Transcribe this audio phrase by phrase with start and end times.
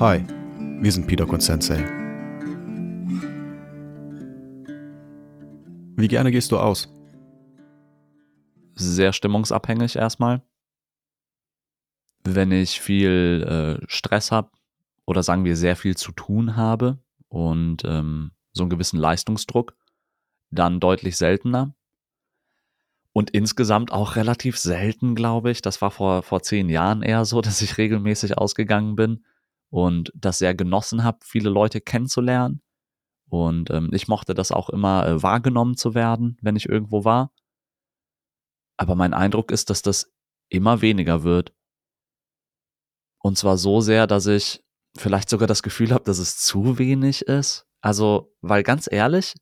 [0.00, 0.24] Hi,
[0.80, 1.84] wir sind Peter und.
[5.96, 6.88] Wie gerne gehst du aus?
[8.76, 10.42] Sehr stimmungsabhängig erstmal.
[12.22, 14.52] Wenn ich viel äh, Stress habe
[15.04, 19.74] oder sagen wir sehr viel zu tun habe und ähm, so einen gewissen Leistungsdruck,
[20.52, 21.74] dann deutlich seltener.
[23.12, 25.60] Und insgesamt auch relativ selten, glaube ich.
[25.60, 29.24] Das war vor, vor zehn Jahren eher so, dass ich regelmäßig ausgegangen bin
[29.70, 32.62] und das sehr genossen habe, viele Leute kennenzulernen.
[33.30, 37.32] Und ähm, ich mochte das auch immer äh, wahrgenommen zu werden, wenn ich irgendwo war.
[38.78, 40.10] Aber mein Eindruck ist, dass das
[40.48, 41.52] immer weniger wird.
[43.20, 44.64] Und zwar so sehr, dass ich
[44.96, 47.66] vielleicht sogar das Gefühl habe, dass es zu wenig ist.
[47.80, 49.34] Also, weil ganz ehrlich,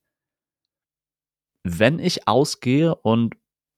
[1.63, 3.35] wenn ich ausgehe und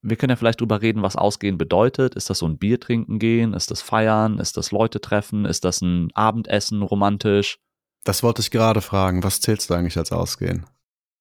[0.09, 2.15] wir können ja vielleicht drüber reden, was Ausgehen bedeutet.
[2.15, 3.55] Ist das so ein Bier trinken gehen?
[3.55, 4.39] Ist das Feiern?
[4.39, 5.45] Ist das Leute treffen?
[5.45, 7.59] Ist das ein Abendessen romantisch?
[8.05, 9.23] Das wollte ich gerade fragen.
[9.23, 10.67] Was zählst du eigentlich als Ausgehen?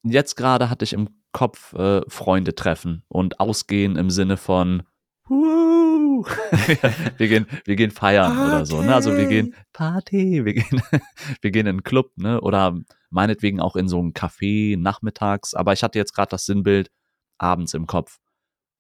[0.04, 4.84] Jetzt gerade hatte ich im Kopf äh, Freunde treffen und Ausgehen im Sinne von
[7.18, 8.50] wir gehen, wir gehen feiern Party.
[8.50, 8.82] oder so.
[8.82, 8.96] Ne?
[8.96, 10.82] Also wir gehen Party, wir gehen,
[11.42, 12.42] wir gehen in einen Club, ne?
[12.42, 12.80] Oder
[13.10, 15.54] meinetwegen auch in so ein Café nachmittags.
[15.54, 16.90] Aber ich hatte jetzt gerade das Sinnbild
[17.38, 18.20] abends im Kopf.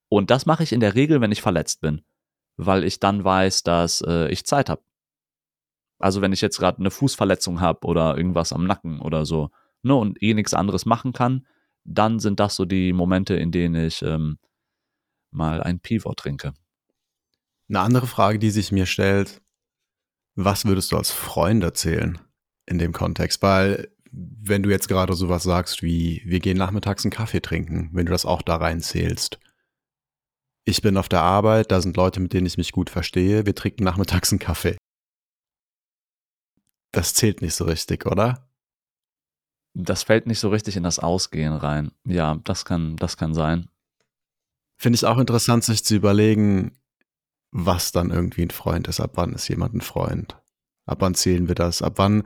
[0.09, 2.01] Und das mache ich in der Regel, wenn ich verletzt bin,
[2.55, 4.81] weil ich dann weiß, dass äh, ich Zeit habe.
[5.99, 9.49] Also wenn ich jetzt gerade eine Fußverletzung habe oder irgendwas am Nacken oder so,
[9.81, 11.45] ne, und eh nichts anderes machen kann,
[11.83, 14.37] dann sind das so die Momente, in denen ich ähm,
[15.31, 16.53] mal ein Pivot trinke.
[17.69, 19.41] Eine andere Frage, die sich mir stellt,
[20.35, 22.19] was würdest du als Freund erzählen
[22.65, 23.41] in dem Kontext?
[23.41, 28.05] Weil wenn du jetzt gerade sowas sagst wie, wir gehen nachmittags einen Kaffee trinken, wenn
[28.05, 29.39] du das auch da reinzählst,
[30.67, 33.55] ich bin auf der Arbeit, da sind Leute, mit denen ich mich gut verstehe, wir
[33.55, 34.77] trinken nachmittags einen Kaffee.
[36.91, 38.49] Das zählt nicht so richtig, oder?
[39.73, 41.91] Das fällt nicht so richtig in das Ausgehen rein.
[42.05, 43.69] Ja, das kann, das kann sein.
[44.77, 46.77] Finde ich auch interessant, sich zu überlegen,
[47.51, 48.99] was dann irgendwie ein Freund ist.
[48.99, 50.37] Ab wann ist jemand ein Freund?
[50.85, 51.81] Ab wann zählen wir das?
[51.81, 52.23] Ab wann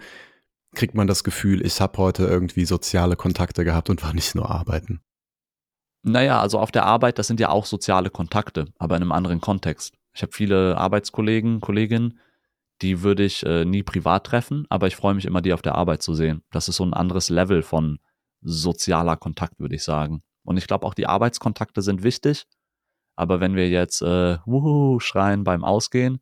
[0.73, 4.49] kriegt man das Gefühl, ich habe heute irgendwie soziale Kontakte gehabt und war nicht nur
[4.49, 5.01] arbeiten?
[6.03, 9.39] Naja, also auf der Arbeit, das sind ja auch soziale Kontakte, aber in einem anderen
[9.39, 9.95] Kontext.
[10.13, 12.19] Ich habe viele Arbeitskollegen, Kolleginnen,
[12.81, 15.75] die würde ich äh, nie privat treffen, aber ich freue mich immer, die auf der
[15.75, 16.41] Arbeit zu sehen.
[16.51, 17.99] Das ist so ein anderes Level von
[18.41, 20.23] sozialer Kontakt, würde ich sagen.
[20.43, 22.47] Und ich glaube auch die Arbeitskontakte sind wichtig,
[23.15, 26.19] aber wenn wir jetzt äh, wuhu schreien beim Ausgehen,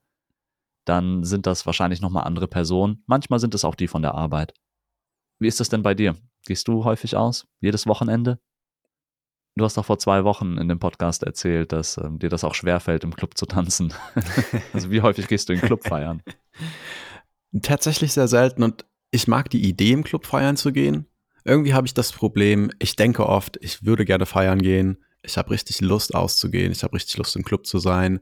[0.83, 3.03] dann sind das wahrscheinlich nochmal andere Personen.
[3.05, 4.53] Manchmal sind es auch die von der Arbeit.
[5.37, 6.15] Wie ist das denn bei dir?
[6.45, 7.47] Gehst du häufig aus?
[7.61, 8.39] Jedes Wochenende?
[9.59, 12.55] Du hast doch vor zwei Wochen in dem Podcast erzählt, dass ähm, dir das auch
[12.55, 13.93] schwerfällt, im Club zu tanzen.
[14.73, 16.23] also wie häufig gehst du in den Club feiern?
[17.61, 21.07] Tatsächlich sehr selten und ich mag die Idee, im Club feiern zu gehen.
[21.43, 25.03] Irgendwie habe ich das Problem, ich denke oft, ich würde gerne feiern gehen.
[25.23, 26.71] Ich habe richtig Lust auszugehen.
[26.71, 28.21] Ich habe richtig Lust im Club zu sein.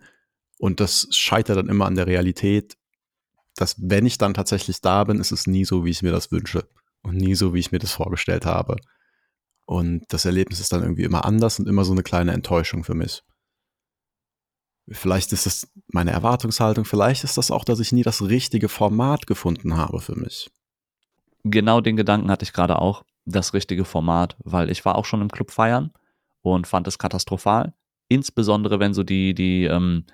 [0.58, 2.78] Und das scheitert dann immer an der Realität,
[3.56, 6.32] dass wenn ich dann tatsächlich da bin, ist es nie so, wie ich mir das
[6.32, 6.68] wünsche.
[7.04, 8.78] Und nie so, wie ich mir das vorgestellt habe.
[9.68, 12.94] Und das Erlebnis ist dann irgendwie immer anders und immer so eine kleine Enttäuschung für
[12.94, 13.22] mich.
[14.90, 19.28] Vielleicht ist das meine Erwartungshaltung, vielleicht ist das auch, dass ich nie das richtige Format
[19.28, 20.50] gefunden habe für mich.
[21.44, 25.22] Genau den Gedanken hatte ich gerade auch, das richtige Format, weil ich war auch schon
[25.22, 25.92] im Club feiern
[26.42, 27.74] und fand es katastrophal.
[28.08, 30.06] Insbesondere wenn so die, die ähm,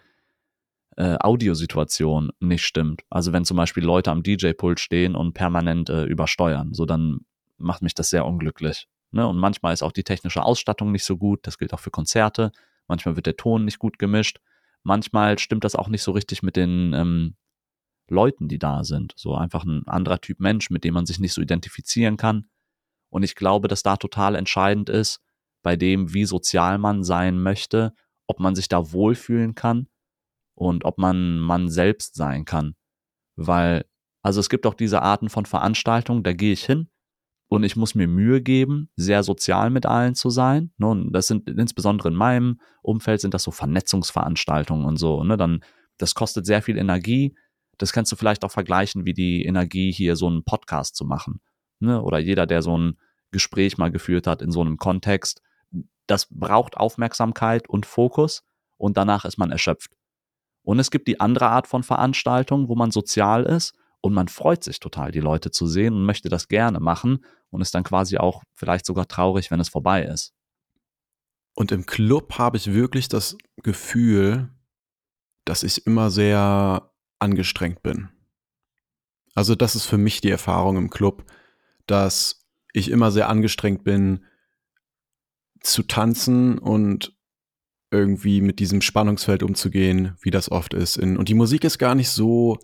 [0.97, 3.03] äh, Audiosituation nicht stimmt.
[3.11, 7.19] Also wenn zum Beispiel Leute am DJ-Pult stehen und permanent äh, übersteuern, so dann
[7.59, 8.87] macht mich das sehr unglücklich.
[9.13, 9.27] Ne?
[9.27, 11.45] Und manchmal ist auch die technische Ausstattung nicht so gut.
[11.45, 12.51] Das gilt auch für Konzerte.
[12.87, 14.39] Manchmal wird der Ton nicht gut gemischt.
[14.83, 17.35] Manchmal stimmt das auch nicht so richtig mit den ähm,
[18.09, 19.13] Leuten, die da sind.
[19.15, 22.49] So einfach ein anderer Typ Mensch, mit dem man sich nicht so identifizieren kann.
[23.09, 25.21] Und ich glaube, dass da total entscheidend ist,
[25.61, 27.93] bei dem, wie sozial man sein möchte,
[28.27, 29.87] ob man sich da wohlfühlen kann
[30.55, 32.75] und ob man man selbst sein kann.
[33.37, 33.85] Weil,
[34.21, 36.89] also es gibt auch diese Arten von Veranstaltungen, da gehe ich hin
[37.53, 40.71] und ich muss mir Mühe geben, sehr sozial mit allen zu sein.
[40.79, 40.87] Ne?
[40.87, 45.23] Und das sind insbesondere in meinem Umfeld sind das so Vernetzungsveranstaltungen und so.
[45.23, 45.37] Ne?
[45.37, 45.63] Dann,
[45.99, 47.35] das kostet sehr viel Energie.
[47.77, 51.41] Das kannst du vielleicht auch vergleichen, wie die Energie hier so einen Podcast zu machen.
[51.79, 52.01] Ne?
[52.01, 52.97] Oder jeder, der so ein
[53.29, 55.43] Gespräch mal geführt hat in so einem Kontext.
[56.07, 58.43] Das braucht Aufmerksamkeit und Fokus
[58.77, 59.91] und danach ist man erschöpft.
[60.63, 64.65] Und es gibt die andere Art von Veranstaltung, wo man sozial ist und man freut
[64.65, 68.17] sich total, die Leute zu sehen und möchte das gerne machen und ist dann quasi
[68.17, 70.33] auch vielleicht sogar traurig, wenn es vorbei ist.
[71.53, 74.49] Und im Club habe ich wirklich das Gefühl,
[75.45, 78.09] dass ich immer sehr angestrengt bin.
[79.35, 81.23] Also das ist für mich die Erfahrung im Club,
[81.87, 84.25] dass ich immer sehr angestrengt bin
[85.61, 87.17] zu tanzen und
[87.89, 90.97] irgendwie mit diesem Spannungsfeld umzugehen, wie das oft ist.
[90.97, 92.59] Und die Musik ist gar nicht so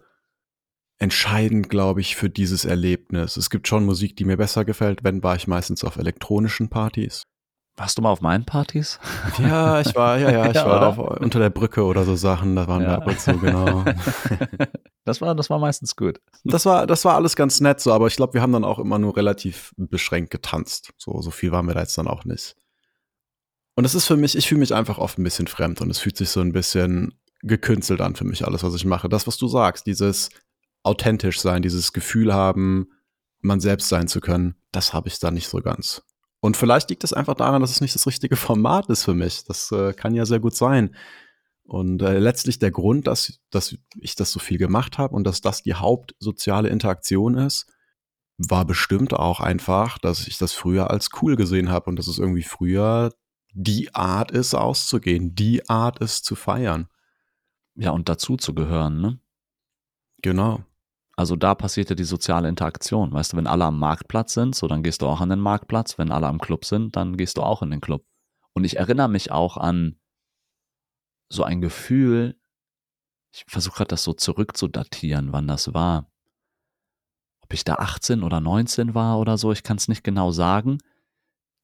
[1.00, 3.38] entscheidend, glaube ich, für dieses Erlebnis.
[3.38, 5.04] Es gibt schon Musik, die mir besser gefällt.
[5.04, 7.24] Wenn war ich meistens auf elektronischen Partys.
[7.78, 9.00] Warst du mal auf meinen Partys?
[9.38, 12.57] Ja, ich war, ja, ja, ich ja, war auf, unter der Brücke oder so Sachen,
[12.57, 12.90] da waren ja.
[12.90, 13.86] wir ab und zu, genau.
[15.06, 16.22] Das war, das war meistens gut.
[16.44, 18.78] Das war, das war alles ganz nett so, aber ich glaube, wir haben dann auch
[18.78, 20.92] immer nur relativ beschränkt getanzt.
[20.98, 22.56] So, so viel waren wir da jetzt dann auch nicht.
[23.75, 25.98] Und es ist für mich, ich fühle mich einfach oft ein bisschen fremd und es
[25.98, 29.10] fühlt sich so ein bisschen gekünstelt an für mich, alles, was ich mache.
[29.10, 30.30] Das, was du sagst, dieses
[30.89, 32.89] authentisch sein, dieses Gefühl haben,
[33.41, 36.03] man selbst sein zu können, das habe ich da nicht so ganz.
[36.41, 39.44] Und vielleicht liegt es einfach daran, dass es nicht das richtige Format ist für mich.
[39.45, 40.95] Das äh, kann ja sehr gut sein.
[41.63, 45.41] Und äh, letztlich der Grund, dass, dass ich das so viel gemacht habe und dass
[45.41, 47.68] das die hauptsoziale Interaktion ist,
[48.38, 52.19] war bestimmt auch einfach, dass ich das früher als cool gesehen habe und dass es
[52.19, 53.13] irgendwie früher
[53.53, 56.88] die Art ist, auszugehen, die Art ist zu feiern.
[57.75, 59.19] Ja, und dazu zu gehören, ne?
[60.21, 60.63] Genau.
[61.19, 63.12] Also da passiert ja die soziale Interaktion.
[63.12, 65.98] Weißt du, wenn alle am Marktplatz sind, so dann gehst du auch an den Marktplatz.
[65.98, 68.06] Wenn alle am Club sind, dann gehst du auch in den Club.
[68.54, 70.00] Und ich erinnere mich auch an
[71.27, 72.39] so ein Gefühl,
[73.33, 76.10] ich versuche gerade das so zurückzudatieren, wann das war.
[77.42, 80.77] Ob ich da 18 oder 19 war oder so, ich kann es nicht genau sagen,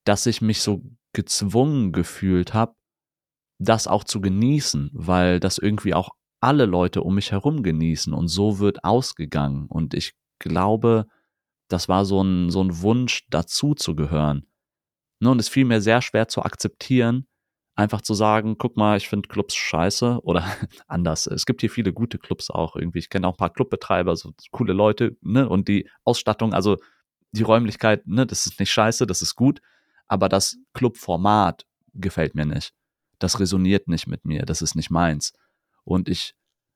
[0.03, 0.81] dass ich mich so
[1.13, 2.75] gezwungen gefühlt habe,
[3.59, 6.09] das auch zu genießen, weil das irgendwie auch
[6.41, 9.67] alle Leute um mich herum genießen und so wird ausgegangen.
[9.67, 11.07] Und ich glaube,
[11.67, 14.45] das war so ein, so ein Wunsch, dazu zu gehören.
[15.19, 17.25] Ne, und es fiel mir sehr schwer zu akzeptieren,
[17.75, 20.45] einfach zu sagen, guck mal, ich finde Clubs scheiße oder
[20.87, 21.27] anders.
[21.27, 22.99] Es gibt hier viele gute Clubs auch irgendwie.
[22.99, 25.47] Ich kenne auch ein paar Clubbetreiber, so coole Leute, ne?
[25.47, 26.77] Und die Ausstattung, also
[27.31, 29.61] die Räumlichkeit, ne, das ist nicht scheiße, das ist gut,
[30.07, 32.73] aber das Clubformat gefällt mir nicht.
[33.19, 35.33] Das resoniert nicht mit mir, das ist nicht meins.
[35.85, 36.33] Und ich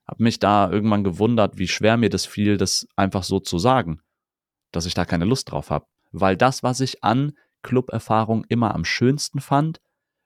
[0.07, 4.01] habe mich da irgendwann gewundert, wie schwer mir das fiel, das einfach so zu sagen,
[4.71, 5.85] dass ich da keine Lust drauf habe.
[6.11, 9.79] Weil das, was ich an Club-Erfahrung immer am schönsten fand,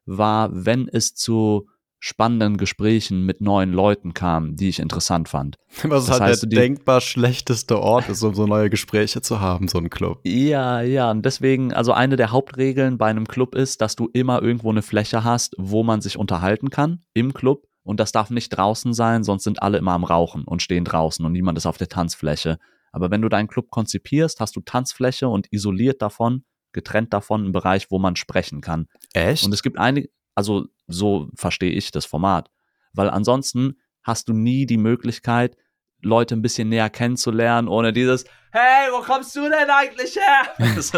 [0.05, 1.67] war, wenn es zu
[1.99, 5.55] spannenden Gesprächen mit neuen Leuten kam, die ich interessant fand.
[5.83, 9.69] Was das halt heißt, der denkbar schlechteste Ort ist, um so neue Gespräche zu haben,
[9.69, 10.19] so ein Club.
[10.25, 14.41] Ja, ja, und deswegen, also eine der Hauptregeln bei einem Club ist, dass du immer
[14.41, 18.49] irgendwo eine Fläche hast, wo man sich unterhalten kann im Club und das darf nicht
[18.49, 21.77] draußen sein, sonst sind alle immer am Rauchen und stehen draußen und niemand ist auf
[21.77, 22.57] der Tanzfläche.
[22.91, 27.51] Aber wenn du deinen Club konzipierst, hast du Tanzfläche und isoliert davon, getrennt davon einen
[27.51, 28.87] Bereich, wo man sprechen kann.
[29.13, 29.45] Echt?
[29.45, 32.49] Und es gibt einige, also so verstehe ich das Format.
[32.93, 35.57] Weil ansonsten hast du nie die Möglichkeit,
[36.01, 40.43] Leute ein bisschen näher kennenzulernen, ohne dieses Hey, wo kommst du denn eigentlich her?
[40.75, 40.93] Das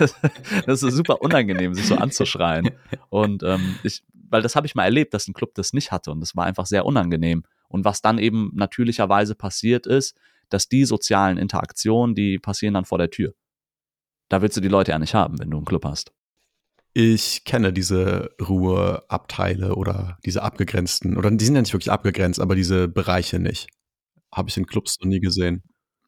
[0.00, 0.16] ist,
[0.66, 2.70] das ist super unangenehm, sich so anzuschreien.
[3.10, 4.02] Und ähm, ich,
[4.34, 6.44] weil das habe ich mal erlebt, dass ein Club das nicht hatte und das war
[6.44, 7.44] einfach sehr unangenehm.
[7.68, 10.16] Und was dann eben natürlicherweise passiert ist,
[10.48, 13.32] dass die sozialen Interaktionen, die passieren dann vor der Tür.
[14.28, 16.10] Da willst du die Leute ja nicht haben, wenn du einen Club hast.
[16.94, 22.56] Ich kenne diese Ruheabteile oder diese abgegrenzten, oder die sind ja nicht wirklich abgegrenzt, aber
[22.56, 23.68] diese Bereiche nicht.
[24.34, 25.62] Habe ich in Clubs noch nie gesehen.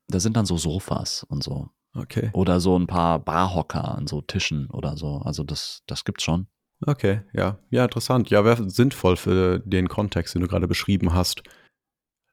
[0.09, 1.68] Da sind dann so Sofas und so.
[1.95, 2.30] Okay.
[2.33, 5.18] Oder so ein paar Barhocker an so Tischen oder so.
[5.18, 6.49] Also das, das gibt's schon.
[6.85, 7.59] Okay, ja.
[7.71, 8.28] Ja, interessant.
[8.30, 11.42] Ja, wäre sinnvoll für den Kontext, den du gerade beschrieben hast.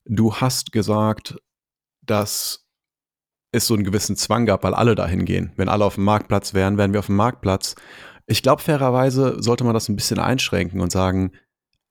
[0.05, 1.35] Du hast gesagt,
[2.01, 2.67] dass
[3.51, 5.53] es so einen gewissen Zwang gab, weil alle dahin gehen.
[5.55, 7.75] Wenn alle auf dem Marktplatz wären, wären wir auf dem Marktplatz.
[8.25, 11.31] Ich glaube, fairerweise sollte man das ein bisschen einschränken und sagen,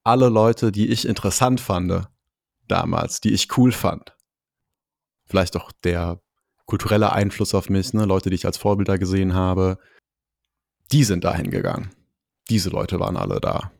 [0.03, 2.07] alle Leute, die ich interessant fand
[2.67, 4.15] damals, die ich cool fand,
[5.25, 6.21] vielleicht auch der
[6.65, 9.77] kulturelle Einfluss auf mich, ne, Leute, die ich als Vorbilder gesehen habe,
[10.91, 11.91] die sind dahin gegangen
[12.49, 13.71] diese Leute waren alle da.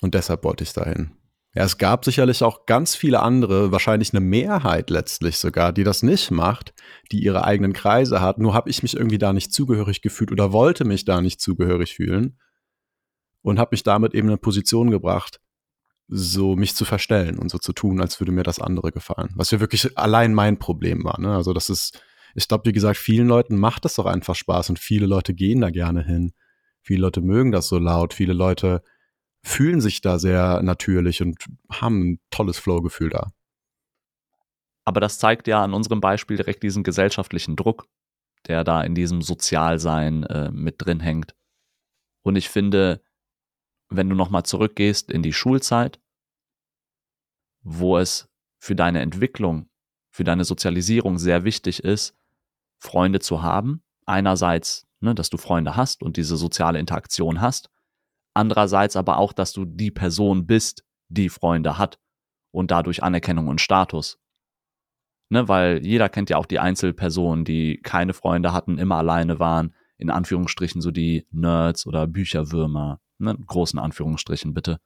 [0.00, 1.12] Und deshalb wollte ich dahin.
[1.54, 6.02] Ja, es gab sicherlich auch ganz viele andere, wahrscheinlich eine Mehrheit letztlich sogar, die das
[6.02, 6.72] nicht macht,
[7.10, 8.38] die ihre eigenen Kreise hat.
[8.38, 11.94] Nur habe ich mich irgendwie da nicht zugehörig gefühlt oder wollte mich da nicht zugehörig
[11.94, 12.38] fühlen
[13.42, 15.40] und habe mich damit eben in eine Position gebracht,
[16.08, 19.30] so mich zu verstellen und so zu tun, als würde mir das andere gefallen.
[19.34, 21.20] Was ja wirklich allein mein Problem war.
[21.20, 21.34] Ne?
[21.34, 22.02] Also das ist,
[22.34, 25.60] ich glaube, wie gesagt, vielen Leuten macht das doch einfach Spaß und viele Leute gehen
[25.60, 26.32] da gerne hin.
[26.82, 28.82] Viele Leute mögen das so laut, viele Leute
[29.44, 33.32] fühlen sich da sehr natürlich und haben ein tolles Flow-Gefühl da.
[34.84, 37.86] Aber das zeigt ja an unserem Beispiel direkt diesen gesellschaftlichen Druck,
[38.46, 41.34] der da in diesem Sozialsein äh, mit drin hängt.
[42.22, 43.00] Und ich finde,
[43.88, 46.00] wenn du nochmal zurückgehst in die Schulzeit,
[47.62, 49.68] wo es für deine Entwicklung
[50.12, 52.14] für deine Sozialisierung sehr wichtig ist,
[52.78, 53.82] Freunde zu haben.
[54.04, 57.68] Einerseits, ne, dass du Freunde hast und diese soziale Interaktion hast.
[58.34, 61.98] Andererseits aber auch, dass du die Person bist, die Freunde hat
[62.50, 64.18] und dadurch Anerkennung und Status.
[65.28, 69.74] Ne, weil jeder kennt ja auch die Einzelpersonen, die keine Freunde hatten, immer alleine waren,
[69.96, 74.78] in Anführungsstrichen so die Nerds oder Bücherwürmer, ne, großen Anführungsstrichen bitte.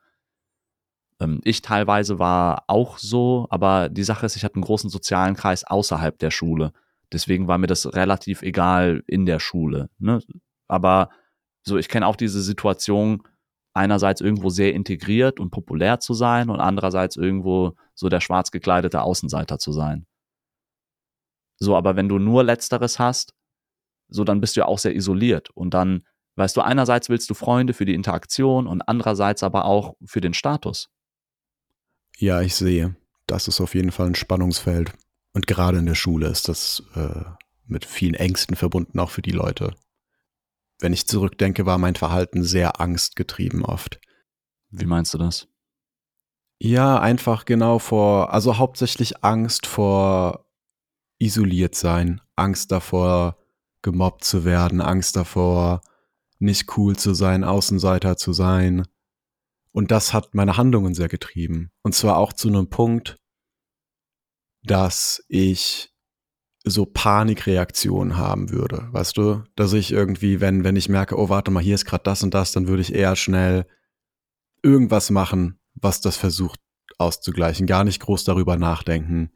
[1.21, 5.35] Ähm, ich teilweise war auch so, aber die Sache ist, ich hatte einen großen sozialen
[5.35, 6.73] Kreis außerhalb der Schule.
[7.13, 9.91] Deswegen war mir das relativ egal in der Schule.
[9.99, 10.21] Ne?
[10.69, 11.11] Aber
[11.63, 13.23] so, ich kenne auch diese Situation,
[13.75, 19.03] einerseits irgendwo sehr integriert und populär zu sein und andererseits irgendwo so der schwarz gekleidete
[19.03, 20.07] Außenseiter zu sein.
[21.59, 23.35] So, aber wenn du nur Letzteres hast,
[24.09, 27.35] so dann bist du ja auch sehr isoliert und dann, weißt du, einerseits willst du
[27.35, 30.89] Freunde für die Interaktion und andererseits aber auch für den Status.
[32.19, 32.97] Ja, ich sehe.
[33.27, 34.93] Das ist auf jeden Fall ein Spannungsfeld.
[35.37, 37.23] Und gerade in der Schule ist das äh,
[37.67, 39.75] mit vielen Ängsten verbunden, auch für die Leute.
[40.81, 44.01] Wenn ich zurückdenke, war mein Verhalten sehr angstgetrieben oft.
[44.71, 45.47] Wie meinst du das?
[46.59, 50.47] Ja, einfach genau vor, also hauptsächlich Angst vor
[51.19, 53.37] isoliert sein, Angst davor,
[53.83, 55.83] gemobbt zu werden, Angst davor,
[56.39, 58.87] nicht cool zu sein, Außenseiter zu sein,
[59.71, 61.71] und das hat meine Handlungen sehr getrieben.
[61.83, 63.19] Und zwar auch zu einem Punkt,
[64.67, 65.93] dass ich
[66.65, 69.45] so Panikreaktionen haben würde, weißt du?
[69.55, 72.35] Dass ich irgendwie, wenn, wenn ich merke, oh, warte mal, hier ist gerade das und
[72.35, 73.67] das, dann würde ich eher schnell
[74.63, 76.61] irgendwas machen, was das versucht
[76.99, 77.67] auszugleichen.
[77.67, 79.31] Gar nicht groß darüber nachdenken.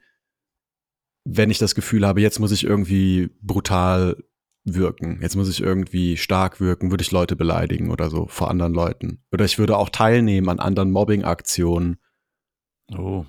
[1.24, 4.16] Wenn ich das Gefühl habe, jetzt muss ich irgendwie brutal
[4.64, 5.20] wirken.
[5.22, 9.22] Jetzt muss ich irgendwie stark wirken, würde ich Leute beleidigen oder so vor anderen Leuten.
[9.32, 11.98] Oder ich würde auch teilnehmen an anderen Mobbing-Aktionen.
[12.96, 13.24] Oh.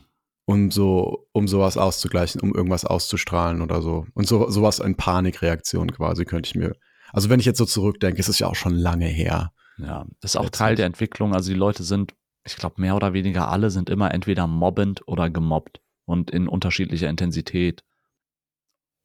[0.52, 4.06] Um so, um sowas auszugleichen, um irgendwas auszustrahlen oder so.
[4.14, 6.76] Und so, sowas in Panikreaktion quasi könnte ich mir.
[7.14, 9.52] Also wenn ich jetzt so zurückdenke, ist es ja auch schon lange her.
[9.78, 11.34] Ja, das ist auch Teil der Entwicklung.
[11.34, 12.14] Also die Leute sind,
[12.46, 17.10] ich glaube, mehr oder weniger alle sind immer entweder mobbend oder gemobbt und in unterschiedlicher
[17.10, 17.84] Intensität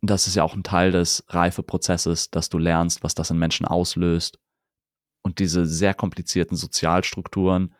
[0.03, 3.67] das ist ja auch ein Teil des Reifeprozesses, dass du lernst, was das in Menschen
[3.67, 4.39] auslöst.
[5.23, 7.75] Und diese sehr komplizierten Sozialstrukturen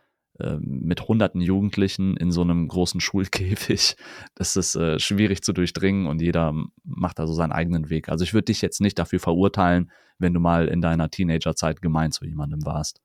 [0.61, 3.97] mit hunderten Jugendlichen in so einem großen Schulkäfig,
[4.35, 8.09] das ist äh, schwierig zu durchdringen und jeder macht da so seinen eigenen Weg.
[8.09, 12.13] Also ich würde dich jetzt nicht dafür verurteilen, wenn du mal in deiner Teenagerzeit gemein
[12.13, 13.01] zu jemandem warst.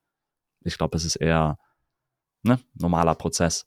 [0.63, 1.57] Ich glaube, es ist eher
[2.43, 3.65] ne, normaler Prozess.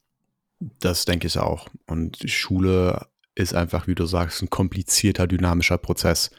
[0.59, 1.67] Das denke ich auch.
[1.87, 6.31] Und Schule ist einfach, wie du sagst, ein komplizierter, dynamischer Prozess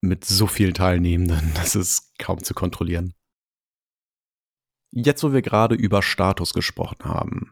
[0.00, 3.14] mit so vielen Teilnehmenden, das ist kaum zu kontrollieren.
[4.96, 7.50] Jetzt, wo wir gerade über Status gesprochen haben.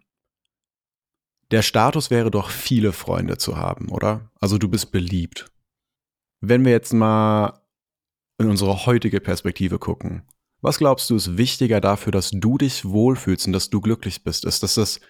[1.51, 4.31] Der Status wäre doch, viele Freunde zu haben, oder?
[4.41, 5.51] Also du bist beliebt.
[6.41, 7.61] Wenn wir jetzt mal
[8.39, 10.23] in unsere heutige Perspektive gucken,
[10.61, 14.45] was glaubst du ist wichtiger dafür, dass du dich wohlfühlst und dass du glücklich bist?
[14.45, 15.01] Ist das das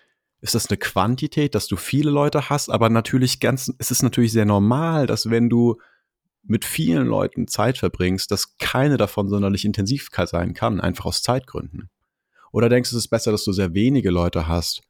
[0.40, 4.32] ist das eine Quantität, dass du viele Leute hast, aber natürlich ganz, es ist natürlich
[4.32, 5.76] sehr normal, dass wenn du
[6.42, 11.90] mit vielen Leuten Zeit verbringst, dass keine davon sonderlich intensiv sein kann, einfach aus Zeitgründen.
[12.52, 14.82] Oder denkst du, es ist besser, dass du sehr wenige Leute hast,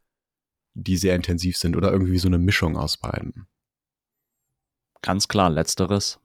[0.73, 3.47] die sehr intensiv sind oder irgendwie so eine Mischung aus beiden?
[5.01, 6.19] Ganz klar, letzteres.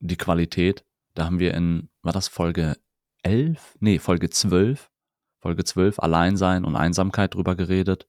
[0.00, 0.84] Die Qualität.
[1.14, 2.76] Da haben wir in, war das Folge
[3.22, 3.76] 11?
[3.80, 4.90] Nee, Folge 12.
[5.40, 8.08] Folge 12, Alleinsein und Einsamkeit drüber geredet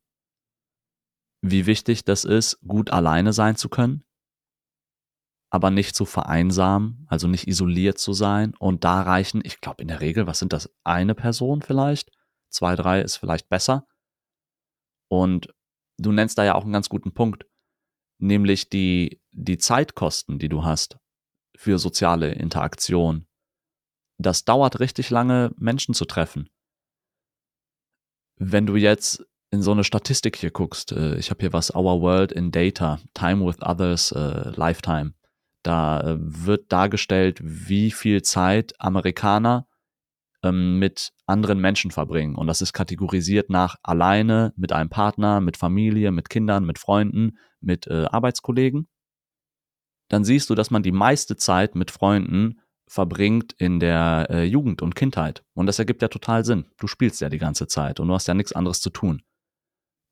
[1.51, 4.03] wie wichtig das ist, gut alleine sein zu können,
[5.55, 8.53] aber nicht zu vereinsamen, also nicht isoliert zu sein.
[8.59, 12.11] Und da reichen, ich glaube in der Regel, was sind das, eine Person vielleicht?
[12.49, 13.87] Zwei, drei ist vielleicht besser.
[15.07, 15.47] Und
[15.97, 17.45] du nennst da ja auch einen ganz guten Punkt,
[18.19, 20.97] nämlich die, die Zeitkosten, die du hast
[21.55, 23.25] für soziale Interaktion.
[24.17, 26.49] Das dauert richtig lange, Menschen zu treffen.
[28.37, 32.01] Wenn du jetzt in so eine Statistik hier guckst, äh, ich habe hier was Our
[32.01, 35.13] World in Data, Time with Others, äh, Lifetime,
[35.65, 39.67] da äh, wird dargestellt, wie viel Zeit Amerikaner
[40.43, 42.35] ähm, mit anderen Menschen verbringen.
[42.35, 47.37] Und das ist kategorisiert nach alleine, mit einem Partner, mit Familie, mit Kindern, mit Freunden,
[47.61, 48.87] mit äh, Arbeitskollegen.
[50.09, 54.83] Dann siehst du, dass man die meiste Zeit mit Freunden verbringt in der äh, Jugend
[54.83, 55.43] und Kindheit.
[55.55, 56.65] Und das ergibt ja total Sinn.
[56.77, 59.23] Du spielst ja die ganze Zeit und du hast ja nichts anderes zu tun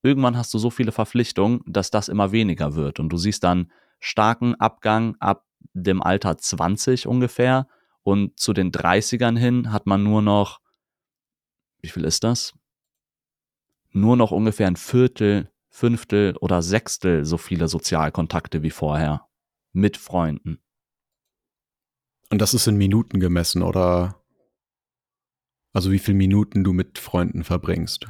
[0.03, 3.00] irgendwann hast du so viele Verpflichtungen, dass das immer weniger wird.
[3.00, 3.72] Und du siehst dann
[4.03, 7.67] starken Abgang ab dem Alter 20 ungefähr.
[8.01, 10.60] Und zu den 30ern hin hat man nur noch,
[11.79, 12.53] wie viel ist das?
[13.91, 19.27] Nur noch ungefähr ein Viertel Fünftel oder Sechstel so viele Sozialkontakte wie vorher.
[19.72, 20.62] Mit Freunden.
[22.29, 24.22] Und das ist in Minuten gemessen, oder?
[25.72, 28.05] Also wie viele Minuten du mit Freunden verbringst.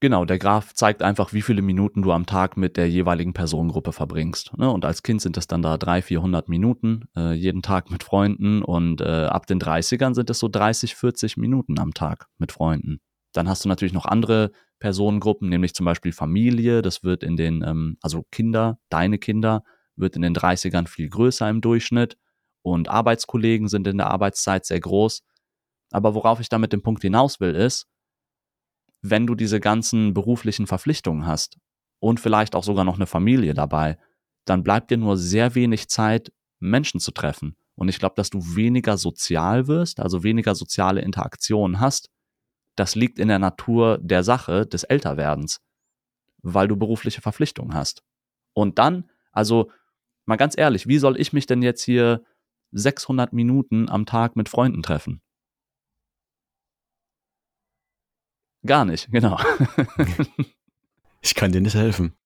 [0.00, 3.92] Genau, der Graph zeigt einfach, wie viele Minuten du am Tag mit der jeweiligen Personengruppe
[3.92, 4.56] verbringst.
[4.56, 4.70] Ne?
[4.70, 8.62] Und als Kind sind es dann da 300, 400 Minuten, äh, jeden Tag mit Freunden.
[8.62, 13.00] Und äh, ab den 30ern sind es so 30, 40 Minuten am Tag mit Freunden.
[13.32, 16.80] Dann hast du natürlich noch andere Personengruppen, nämlich zum Beispiel Familie.
[16.80, 19.64] Das wird in den, ähm, also Kinder, deine Kinder,
[19.96, 22.16] wird in den 30ern viel größer im Durchschnitt.
[22.62, 25.24] Und Arbeitskollegen sind in der Arbeitszeit sehr groß.
[25.90, 27.88] Aber worauf ich da mit dem Punkt hinaus will, ist,
[29.02, 31.58] wenn du diese ganzen beruflichen Verpflichtungen hast
[32.00, 33.98] und vielleicht auch sogar noch eine Familie dabei,
[34.44, 37.56] dann bleibt dir nur sehr wenig Zeit, Menschen zu treffen.
[37.74, 42.10] Und ich glaube, dass du weniger sozial wirst, also weniger soziale Interaktionen hast.
[42.74, 45.60] Das liegt in der Natur der Sache des Älterwerdens,
[46.42, 48.02] weil du berufliche Verpflichtungen hast.
[48.52, 49.70] Und dann, also
[50.24, 52.24] mal ganz ehrlich, wie soll ich mich denn jetzt hier
[52.72, 55.22] 600 Minuten am Tag mit Freunden treffen?
[58.66, 59.38] Gar nicht, genau.
[61.20, 62.16] ich kann dir nicht helfen.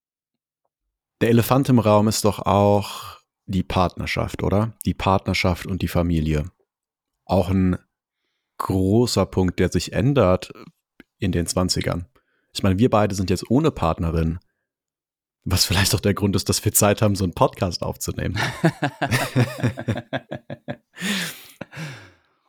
[1.20, 4.74] Der Elefant im Raum ist doch auch die Partnerschaft, oder?
[4.84, 6.50] Die Partnerschaft und die Familie.
[7.24, 7.78] Auch ein
[8.58, 10.52] großer Punkt, der sich ändert
[11.18, 12.06] in den 20ern.
[12.54, 14.38] Ich meine, wir beide sind jetzt ohne Partnerin.
[15.44, 18.36] Was vielleicht auch der Grund ist, dass wir Zeit haben, so einen Podcast aufzunehmen.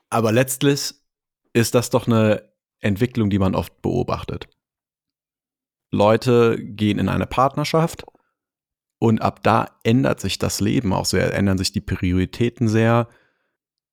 [0.10, 0.94] Aber letztlich
[1.54, 2.53] ist das doch eine
[2.84, 4.48] Entwicklung, die man oft beobachtet.
[5.92, 8.04] Leute gehen in eine Partnerschaft
[9.00, 13.08] und ab da ändert sich das Leben auch sehr, ändern sich die Prioritäten sehr.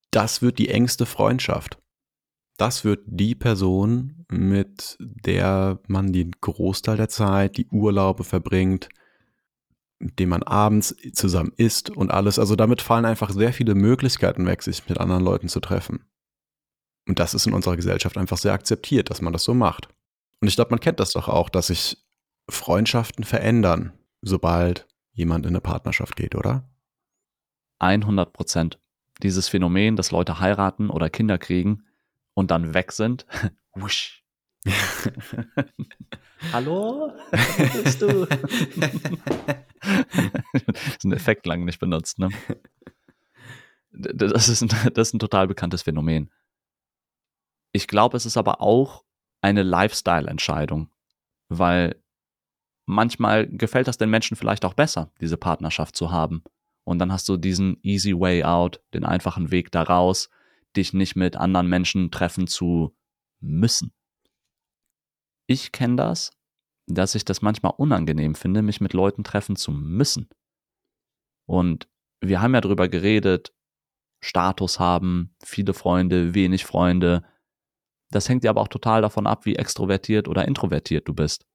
[0.09, 1.77] Das wird die engste Freundschaft.
[2.57, 8.89] Das wird die Person, mit der man den Großteil der Zeit, die Urlaube verbringt,
[9.99, 12.39] mit dem man abends zusammen isst und alles.
[12.39, 16.05] Also damit fallen einfach sehr viele Möglichkeiten weg, sich mit anderen Leuten zu treffen.
[17.07, 19.89] Und das ist in unserer Gesellschaft einfach sehr akzeptiert, dass man das so macht.
[20.39, 21.97] Und ich glaube, man kennt das doch auch, dass sich
[22.49, 26.69] Freundschaften verändern, sobald jemand in eine Partnerschaft geht, oder?
[27.79, 28.79] 100 Prozent.
[29.23, 31.85] Dieses Phänomen, dass Leute heiraten oder Kinder kriegen
[32.33, 33.25] und dann weg sind.
[33.73, 34.23] Wusch.
[36.53, 37.11] Hallo?
[37.31, 38.25] Wo bist du?
[38.25, 38.39] das
[40.97, 42.29] ist ein Effekt lang nicht benutzt, ne?
[43.91, 46.31] Das ist, ein, das ist ein total bekanntes Phänomen.
[47.71, 49.03] Ich glaube, es ist aber auch
[49.41, 50.89] eine Lifestyle-Entscheidung,
[51.49, 52.01] weil
[52.85, 56.43] manchmal gefällt das den Menschen vielleicht auch besser, diese Partnerschaft zu haben.
[56.83, 60.29] Und dann hast du diesen easy way out, den einfachen Weg daraus,
[60.75, 62.95] dich nicht mit anderen Menschen treffen zu
[63.39, 63.93] müssen.
[65.47, 66.31] Ich kenne das,
[66.87, 70.29] dass ich das manchmal unangenehm finde, mich mit Leuten treffen zu müssen.
[71.45, 71.87] Und
[72.21, 73.53] wir haben ja darüber geredet,
[74.23, 77.23] Status haben, viele Freunde, wenig Freunde,
[78.11, 81.45] das hängt ja aber auch total davon ab, wie extrovertiert oder introvertiert du bist.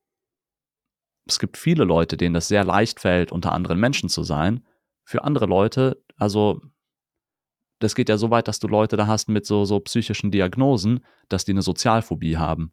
[1.29, 4.65] Es gibt viele Leute, denen das sehr leicht fällt, unter anderen Menschen zu sein.
[5.05, 6.61] Für andere Leute, also
[7.79, 11.05] das geht ja so weit, dass du Leute da hast mit so, so psychischen Diagnosen,
[11.29, 12.73] dass die eine Sozialphobie haben.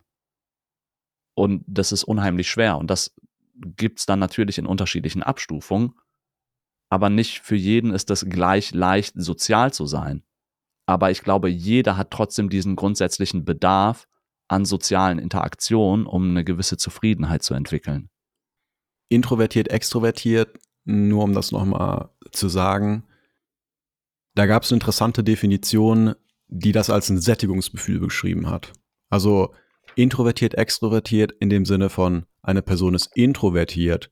[1.35, 2.77] Und das ist unheimlich schwer.
[2.77, 3.13] Und das
[3.53, 5.93] gibt es dann natürlich in unterschiedlichen Abstufungen.
[6.89, 10.23] Aber nicht für jeden ist das gleich leicht, sozial zu sein.
[10.85, 14.07] Aber ich glaube, jeder hat trotzdem diesen grundsätzlichen Bedarf
[14.47, 18.09] an sozialen Interaktionen, um eine gewisse Zufriedenheit zu entwickeln.
[19.09, 23.03] Introvertiert, extrovertiert, nur um das nochmal zu sagen,
[24.35, 26.15] da gab es eine interessante Definition,
[26.47, 28.73] die das als ein Sättigungsgefühl beschrieben hat.
[29.09, 29.53] Also
[29.95, 34.11] introvertiert, extrovertiert in dem Sinne von, eine Person ist introvertiert,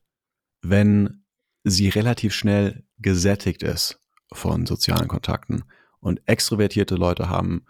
[0.62, 1.24] wenn
[1.64, 4.00] sie relativ schnell gesättigt ist
[4.32, 5.64] von sozialen Kontakten.
[6.02, 7.64] Und extrovertierte Leute haben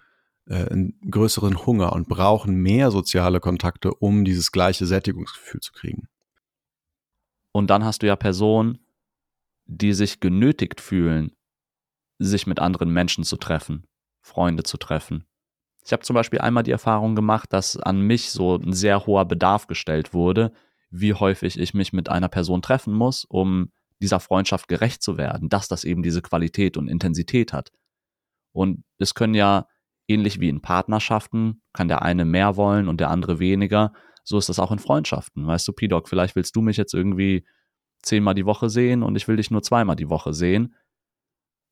[0.47, 6.09] äh, einen größeren Hunger und brauchen mehr soziale Kontakte, um dieses gleiche Sättigungsgefühl zu kriegen.
[7.53, 8.79] Und dann hast du ja Personen,
[9.67, 11.33] die sich genötigt fühlen,
[12.19, 13.87] sich mit anderen Menschen zu treffen,
[14.23, 15.27] Freunde zu treffen.
[15.85, 19.27] Ich habe zum Beispiel einmal die Erfahrung gemacht, dass an mich so ein sehr hoher
[19.27, 20.53] Bedarf gestellt wurde,
[20.91, 25.49] wie häufig ich mich mit einer Person treffen muss, um dieser Freundschaft gerecht zu werden,
[25.49, 27.73] dass das eben diese Qualität und Intensität hat.
[28.53, 29.67] Und es können ja
[30.09, 33.93] ähnlich wie in Partnerschaften, kann der eine mehr wollen und der andere weniger.
[34.25, 35.47] So ist das auch in Freundschaften.
[35.47, 37.47] Weißt du, P-Doc, vielleicht willst du mich jetzt irgendwie
[38.03, 40.75] zehnmal die Woche sehen und ich will dich nur zweimal die Woche sehen.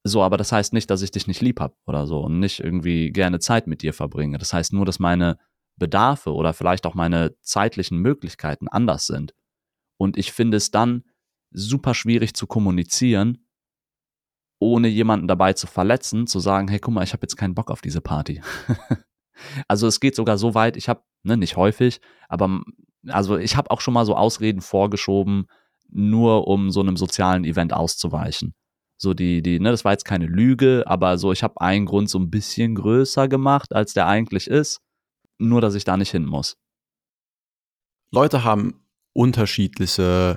[0.02, 2.60] So, aber das heißt nicht, dass ich dich nicht lieb habe oder so und nicht
[2.60, 4.38] irgendwie gerne Zeit mit dir verbringe.
[4.38, 5.38] Das heißt nur, dass meine
[5.76, 9.34] Bedarfe oder vielleicht auch meine zeitlichen Möglichkeiten anders sind.
[9.98, 11.04] Und ich finde es dann
[11.50, 13.46] super schwierig zu kommunizieren,
[14.60, 17.70] ohne jemanden dabei zu verletzen, zu sagen, hey, guck mal, ich habe jetzt keinen Bock
[17.70, 18.42] auf diese Party.
[19.68, 22.60] also es geht sogar so weit, ich habe, ne, nicht häufig, aber
[23.08, 25.46] also ich habe auch schon mal so Ausreden vorgeschoben,
[25.88, 28.54] nur um so einem sozialen Event auszuweichen.
[28.98, 32.10] So die, die, ne, das war jetzt keine Lüge, aber so, ich habe einen Grund
[32.10, 34.82] so ein bisschen größer gemacht, als der eigentlich ist,
[35.38, 36.58] nur dass ich da nicht hin muss.
[38.12, 40.36] Leute haben unterschiedliche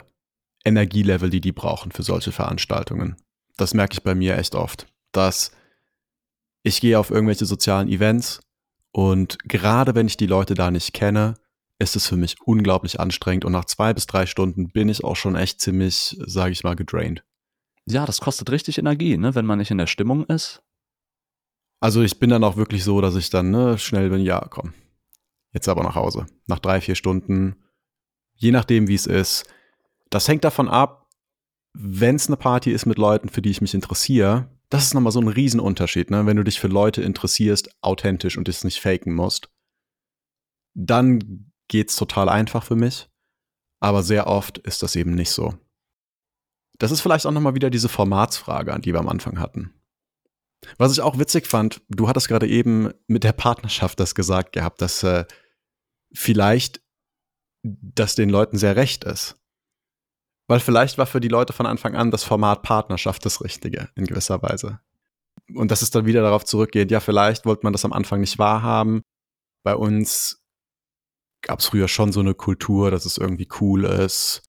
[0.63, 3.17] Energielevel, die die brauchen für solche Veranstaltungen.
[3.57, 5.51] Das merke ich bei mir echt oft, dass
[6.63, 8.41] ich gehe auf irgendwelche sozialen Events
[8.91, 11.35] und gerade wenn ich die Leute da nicht kenne,
[11.79, 15.15] ist es für mich unglaublich anstrengend und nach zwei bis drei Stunden bin ich auch
[15.15, 17.23] schon echt ziemlich, sage ich mal, gedraint.
[17.85, 20.61] Ja, das kostet richtig Energie, ne, wenn man nicht in der Stimmung ist.
[21.81, 24.73] Also ich bin dann auch wirklich so, dass ich dann ne, schnell bin, ja, komm,
[25.51, 26.27] jetzt aber nach Hause.
[26.47, 27.57] Nach drei, vier Stunden,
[28.35, 29.45] je nachdem, wie es ist.
[30.09, 31.02] Das hängt davon ab,
[31.73, 35.11] wenn es eine Party ist mit Leuten, für die ich mich interessiere, das ist nochmal
[35.11, 36.25] so ein Riesenunterschied, ne?
[36.25, 39.49] Wenn du dich für Leute interessierst, authentisch und es nicht faken musst,
[40.73, 43.09] dann geht's total einfach für mich.
[43.79, 45.55] Aber sehr oft ist das eben nicht so.
[46.79, 49.73] Das ist vielleicht auch nochmal wieder diese Formatsfrage, an die wir am Anfang hatten.
[50.77, 54.81] Was ich auch witzig fand, du hattest gerade eben mit der Partnerschaft das gesagt gehabt,
[54.81, 55.25] dass äh,
[56.13, 56.81] vielleicht
[57.63, 59.37] das den Leuten sehr recht ist.
[60.47, 64.05] Weil vielleicht war für die Leute von Anfang an das Format Partnerschaft das Richtige in
[64.05, 64.79] gewisser Weise.
[65.55, 68.39] Und dass es dann wieder darauf zurückgeht, ja, vielleicht wollte man das am Anfang nicht
[68.39, 69.03] wahrhaben.
[69.63, 70.41] Bei uns
[71.41, 74.41] gab es früher schon so eine Kultur, dass es irgendwie cool ist,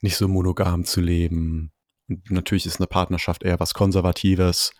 [0.00, 1.72] nicht so monogam zu leben.
[2.08, 4.72] Und natürlich ist eine Partnerschaft eher was Konservatives.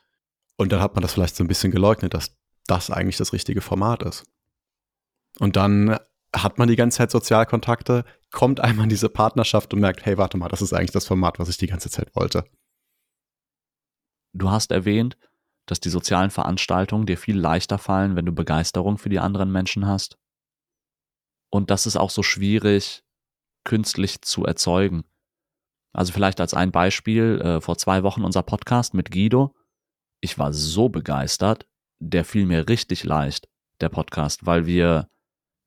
[0.57, 3.61] Und dann hat man das vielleicht so ein bisschen geleugnet, dass das eigentlich das richtige
[3.61, 4.25] Format ist.
[5.39, 5.99] Und dann
[6.35, 10.37] hat man die ganze Zeit Sozialkontakte, kommt einmal in diese Partnerschaft und merkt, hey, warte
[10.37, 12.45] mal, das ist eigentlich das Format, was ich die ganze Zeit wollte.
[14.35, 15.17] Du hast erwähnt,
[15.67, 19.87] dass die sozialen Veranstaltungen dir viel leichter fallen, wenn du Begeisterung für die anderen Menschen
[19.87, 20.19] hast.
[21.51, 23.05] Und das ist auch so schwierig,
[23.65, 25.05] künstlich zu erzeugen.
[25.93, 29.55] Also vielleicht als ein Beispiel, äh, vor zwei Wochen unser Podcast mit Guido.
[30.21, 31.67] Ich war so begeistert,
[32.01, 33.49] der fiel mir richtig leicht,
[33.81, 35.09] der Podcast, weil wir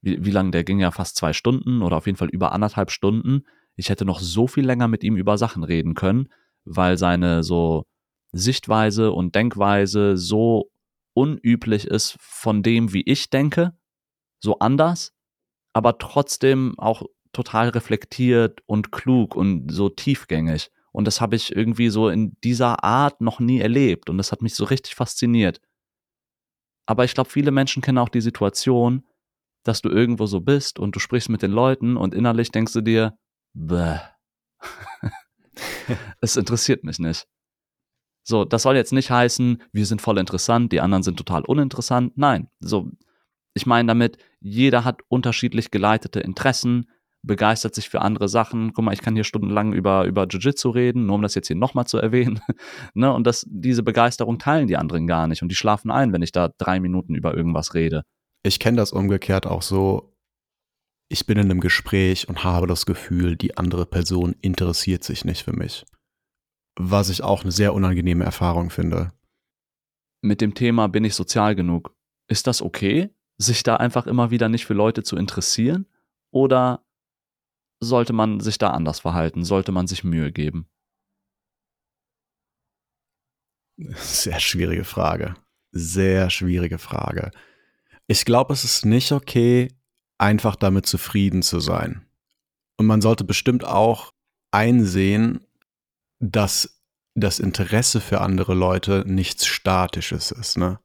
[0.06, 2.92] wie, wie lange, der ging ja fast zwei Stunden oder auf jeden Fall über anderthalb
[2.92, 3.44] Stunden.
[3.76, 6.30] Ich hätte noch so viel länger mit ihm über Sachen reden können,
[6.64, 7.86] weil seine so
[8.32, 10.70] Sichtweise und Denkweise so
[11.14, 13.74] unüblich ist von dem, wie ich denke,
[14.40, 15.14] so anders,
[15.74, 20.70] aber trotzdem auch total reflektiert und klug und so tiefgängig.
[20.92, 24.42] Und das habe ich irgendwie so in dieser Art noch nie erlebt und das hat
[24.42, 25.60] mich so richtig fasziniert.
[26.86, 29.04] Aber ich glaube, viele Menschen kennen auch die Situation,
[29.66, 32.82] dass du irgendwo so bist und du sprichst mit den Leuten und innerlich denkst du
[32.82, 33.18] dir,
[33.54, 33.98] bäh.
[36.22, 37.28] es interessiert mich nicht.
[38.24, 42.14] So, das soll jetzt nicht heißen, wir sind voll interessant, die anderen sind total uninteressant.
[42.16, 42.92] Nein, so,
[43.54, 46.90] ich meine damit, jeder hat unterschiedlich geleitete Interessen,
[47.24, 48.74] begeistert sich für andere Sachen.
[48.74, 51.56] Guck mal, ich kann hier stundenlang über, über Jiu-Jitsu reden, nur um das jetzt hier
[51.56, 52.40] nochmal zu erwähnen.
[52.94, 53.12] ne?
[53.12, 56.32] Und das, diese Begeisterung teilen die anderen gar nicht und die schlafen ein, wenn ich
[56.32, 58.04] da drei Minuten über irgendwas rede
[58.46, 60.14] ich kenne das umgekehrt auch so.
[61.10, 65.44] Ich bin in einem Gespräch und habe das Gefühl, die andere Person interessiert sich nicht
[65.44, 65.86] für mich.
[66.78, 69.14] Was ich auch eine sehr unangenehme Erfahrung finde.
[70.22, 71.96] Mit dem Thema bin ich sozial genug.
[72.28, 75.86] Ist das okay, sich da einfach immer wieder nicht für Leute zu interessieren?
[76.32, 76.86] Oder
[77.80, 79.44] sollte man sich da anders verhalten?
[79.44, 80.68] Sollte man sich Mühe geben?
[83.78, 85.36] Sehr schwierige Frage.
[85.72, 87.32] Sehr schwierige Frage.
[88.08, 89.70] Ich glaube, es ist nicht okay,
[90.18, 92.06] einfach damit zufrieden zu sein.
[92.78, 94.12] Und man sollte bestimmt auch
[94.52, 95.46] einsehen,
[96.20, 96.82] dass
[97.16, 100.58] das Interesse für andere Leute nichts Statisches ist.
[100.58, 100.80] Ne?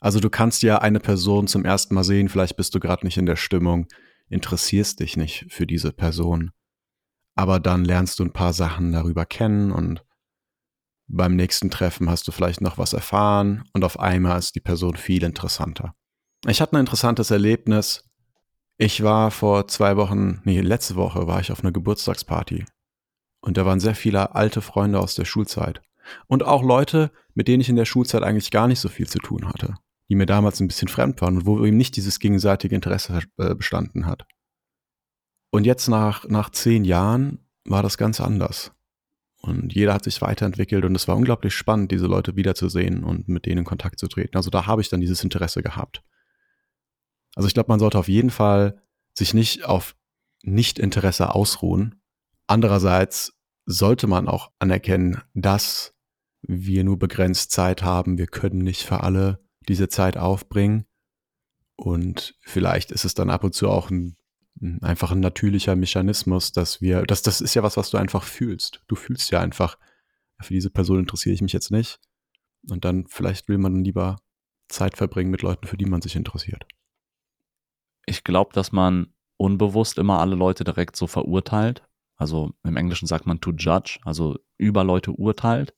[0.00, 3.18] Also du kannst ja eine Person zum ersten Mal sehen, vielleicht bist du gerade nicht
[3.18, 3.86] in der Stimmung,
[4.28, 6.52] interessierst dich nicht für diese Person.
[7.34, 10.04] Aber dann lernst du ein paar Sachen darüber kennen und
[11.08, 14.96] beim nächsten Treffen hast du vielleicht noch was erfahren und auf einmal ist die Person
[14.96, 15.94] viel interessanter.
[16.46, 18.04] Ich hatte ein interessantes Erlebnis.
[18.78, 22.64] Ich war vor zwei Wochen, nee, letzte Woche war ich auf einer Geburtstagsparty.
[23.42, 25.82] Und da waren sehr viele alte Freunde aus der Schulzeit.
[26.26, 29.18] Und auch Leute, mit denen ich in der Schulzeit eigentlich gar nicht so viel zu
[29.18, 29.74] tun hatte.
[30.08, 33.54] Die mir damals ein bisschen fremd waren und wo eben nicht dieses gegenseitige Interesse äh,
[33.54, 34.26] bestanden hat.
[35.50, 38.72] Und jetzt nach, nach zehn Jahren war das ganz anders.
[39.42, 43.46] Und jeder hat sich weiterentwickelt und es war unglaublich spannend, diese Leute wiederzusehen und mit
[43.46, 44.36] denen in Kontakt zu treten.
[44.36, 46.02] Also da habe ich dann dieses Interesse gehabt.
[47.34, 48.82] Also ich glaube, man sollte auf jeden Fall
[49.14, 49.96] sich nicht auf
[50.42, 52.00] Nichtinteresse ausruhen,
[52.50, 53.32] Andererseits
[53.64, 55.94] sollte man auch anerkennen, dass
[56.42, 58.18] wir nur begrenzt Zeit haben.
[58.18, 59.38] Wir können nicht für alle
[59.68, 60.84] diese Zeit aufbringen.
[61.76, 64.16] Und vielleicht ist es dann ab und zu auch ein,
[64.80, 68.82] einfach ein natürlicher Mechanismus, dass wir, das, das ist ja was, was du einfach fühlst.
[68.88, 69.78] Du fühlst ja einfach,
[70.40, 72.00] für diese Person interessiere ich mich jetzt nicht.
[72.68, 74.16] Und dann vielleicht will man lieber
[74.68, 76.66] Zeit verbringen mit Leuten, für die man sich interessiert.
[78.06, 81.82] Ich glaube, dass man unbewusst immer alle Leute direkt so verurteilt.
[82.16, 85.74] Also im Englischen sagt man to judge, also über Leute urteilt.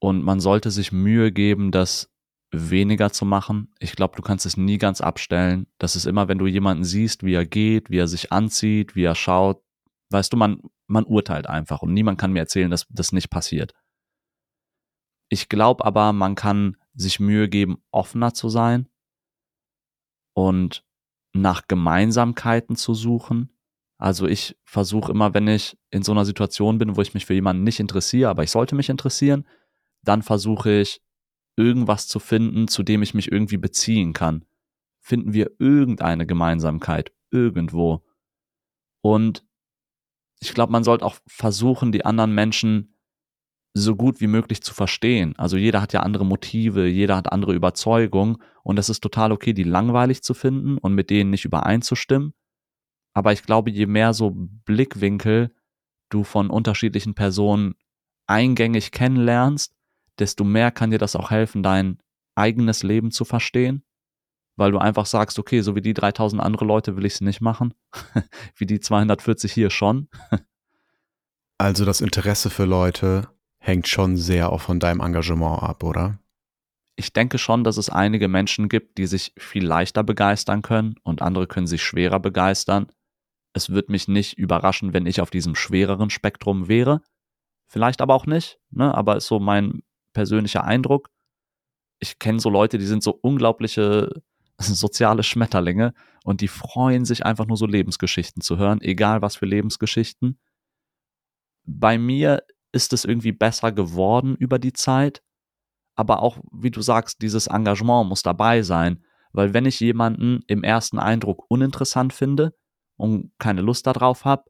[0.00, 2.10] Und man sollte sich Mühe geben, das
[2.50, 3.74] weniger zu machen.
[3.78, 5.66] Ich glaube, du kannst es nie ganz abstellen.
[5.76, 9.04] Das ist immer, wenn du jemanden siehst, wie er geht, wie er sich anzieht, wie
[9.04, 9.62] er schaut.
[10.10, 13.74] Weißt du, man, man urteilt einfach und niemand kann mir erzählen, dass das nicht passiert.
[15.28, 18.88] Ich glaube aber, man kann sich Mühe geben, offener zu sein
[20.38, 20.84] und
[21.32, 23.50] nach Gemeinsamkeiten zu suchen.
[24.00, 27.34] Also ich versuche immer, wenn ich in so einer Situation bin, wo ich mich für
[27.34, 29.48] jemanden nicht interessiere, aber ich sollte mich interessieren,
[30.04, 31.02] dann versuche ich
[31.56, 34.44] irgendwas zu finden, zu dem ich mich irgendwie beziehen kann.
[35.00, 38.04] Finden wir irgendeine Gemeinsamkeit irgendwo.
[39.02, 39.44] Und
[40.38, 42.94] ich glaube, man sollte auch versuchen, die anderen Menschen
[43.74, 45.34] so gut wie möglich zu verstehen.
[45.36, 49.52] Also jeder hat ja andere Motive, jeder hat andere Überzeugungen und es ist total okay,
[49.52, 52.34] die langweilig zu finden und mit denen nicht übereinzustimmen.
[53.14, 55.54] Aber ich glaube, je mehr so Blickwinkel
[56.10, 57.74] du von unterschiedlichen Personen
[58.26, 59.74] eingängig kennenlernst,
[60.18, 61.98] desto mehr kann dir das auch helfen, dein
[62.34, 63.84] eigenes Leben zu verstehen,
[64.56, 67.40] weil du einfach sagst, okay, so wie die 3000 andere Leute will ich es nicht
[67.40, 67.74] machen,
[68.56, 70.08] wie die 240 hier schon.
[71.58, 73.28] also das Interesse für Leute
[73.68, 76.18] hängt schon sehr auch von deinem Engagement ab, oder?
[76.96, 81.22] Ich denke schon, dass es einige Menschen gibt, die sich viel leichter begeistern können und
[81.22, 82.90] andere können sich schwerer begeistern.
[83.52, 87.02] Es wird mich nicht überraschen, wenn ich auf diesem schwereren Spektrum wäre.
[87.68, 88.92] Vielleicht aber auch nicht, ne?
[88.92, 91.10] aber ist so mein persönlicher Eindruck.
[92.00, 94.22] Ich kenne so Leute, die sind so unglaubliche
[94.58, 99.46] soziale Schmetterlinge und die freuen sich einfach nur so Lebensgeschichten zu hören, egal was für
[99.46, 100.38] Lebensgeschichten.
[101.64, 102.42] Bei mir
[102.78, 105.20] ist es irgendwie besser geworden über die Zeit,
[105.96, 110.62] aber auch, wie du sagst, dieses Engagement muss dabei sein, weil wenn ich jemanden im
[110.62, 112.54] ersten Eindruck uninteressant finde
[112.96, 114.44] und keine Lust darauf habe,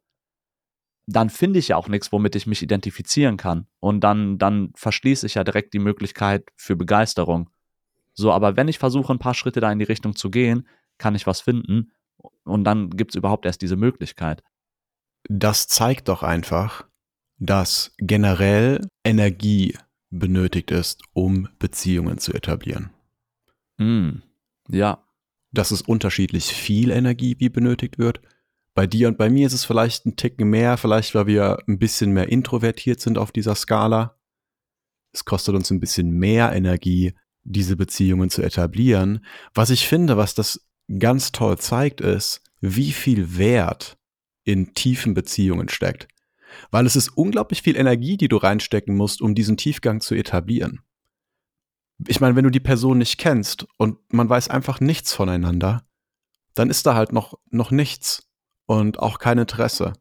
[1.07, 3.67] dann finde ich ja auch nichts, womit ich mich identifizieren kann.
[3.81, 7.49] Und dann, dann verschließe ich ja direkt die Möglichkeit für Begeisterung.
[8.13, 11.15] So, aber wenn ich versuche, ein paar Schritte da in die Richtung zu gehen, kann
[11.15, 11.93] ich was finden.
[12.45, 14.43] Und dann gibt es überhaupt erst diese Möglichkeit.
[15.31, 16.88] Das zeigt doch einfach,
[17.39, 19.77] dass generell Energie
[20.11, 22.91] benötigt ist, um Beziehungen zu etablieren.
[23.79, 24.23] Mm,
[24.69, 25.05] ja.
[25.51, 28.21] Dass es unterschiedlich viel Energie, wie benötigt wird,
[28.75, 31.79] bei dir und bei mir ist es vielleicht ein Ticken mehr, vielleicht weil wir ein
[31.79, 34.17] bisschen mehr introvertiert sind auf dieser Skala.
[35.13, 39.25] Es kostet uns ein bisschen mehr Energie, diese Beziehungen zu etablieren.
[39.55, 43.99] Was ich finde, was das ganz toll zeigt, ist, wie viel Wert
[44.45, 46.09] in tiefen Beziehungen steckt.
[46.71, 50.81] Weil es ist unglaublich viel Energie, die du reinstecken musst, um diesen Tiefgang zu etablieren.
[52.07, 55.83] Ich meine, wenn du die Person nicht kennst und man weiß einfach nichts voneinander,
[56.55, 58.29] dann ist da halt noch, noch nichts
[58.67, 59.95] und auch kein Interesse.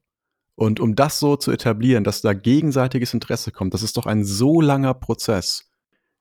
[0.55, 4.25] Und um das so zu etablieren, dass da gegenseitiges Interesse kommt, das ist doch ein
[4.25, 5.69] so langer Prozess.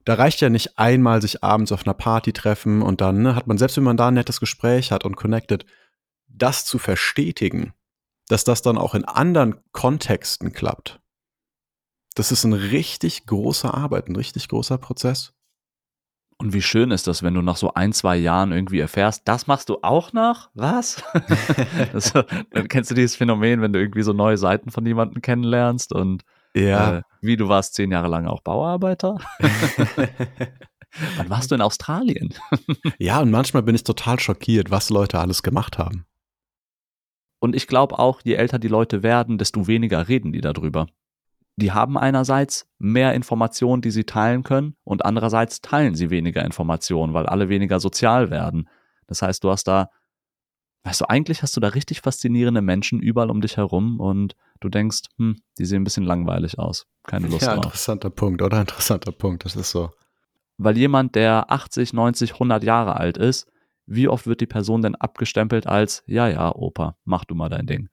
[0.05, 3.47] Da reicht ja nicht einmal sich abends auf einer Party treffen und dann ne, hat
[3.47, 5.67] man, selbst wenn man da ein nettes Gespräch hat und connected,
[6.29, 7.73] das zu verstetigen,
[8.29, 11.01] dass das dann auch in anderen Kontexten klappt.
[12.15, 15.33] Das ist ein richtig großer Arbeit, ein richtig großer Prozess.
[16.39, 19.47] Und wie schön ist das, wenn du nach so ein, zwei Jahren irgendwie erfährst, das
[19.47, 20.51] machst du auch noch?
[20.55, 21.03] Was?
[21.93, 25.93] das, dann kennst du dieses Phänomen, wenn du irgendwie so neue Seiten von jemandem kennenlernst
[25.93, 26.99] und ja.
[26.99, 29.19] Äh, wie du warst zehn Jahre lang auch Bauarbeiter.
[31.17, 32.33] Wann warst du in Australien?
[32.99, 36.07] ja, und manchmal bin ich total schockiert, was Leute alles gemacht haben.
[37.39, 40.87] Und ich glaube auch, je älter die Leute werden, desto weniger reden die darüber
[41.57, 47.15] die haben einerseits mehr Informationen, die sie teilen können und andererseits teilen sie weniger Informationen,
[47.15, 48.69] weil alle weniger sozial werden.
[49.07, 49.89] Das heißt, du hast da,
[50.85, 54.69] weißt du, eigentlich hast du da richtig faszinierende Menschen überall um dich herum und du
[54.69, 56.87] denkst, hm, die sehen ein bisschen langweilig aus.
[57.05, 57.65] Keine Lust ja, drauf.
[57.65, 58.61] interessanter Punkt, oder?
[58.61, 59.91] Interessanter Punkt, das ist so.
[60.59, 63.47] Weil jemand, der 80, 90, 100 Jahre alt ist,
[63.87, 67.67] wie oft wird die Person denn abgestempelt als, ja, ja, Opa, mach du mal dein
[67.67, 67.89] Ding.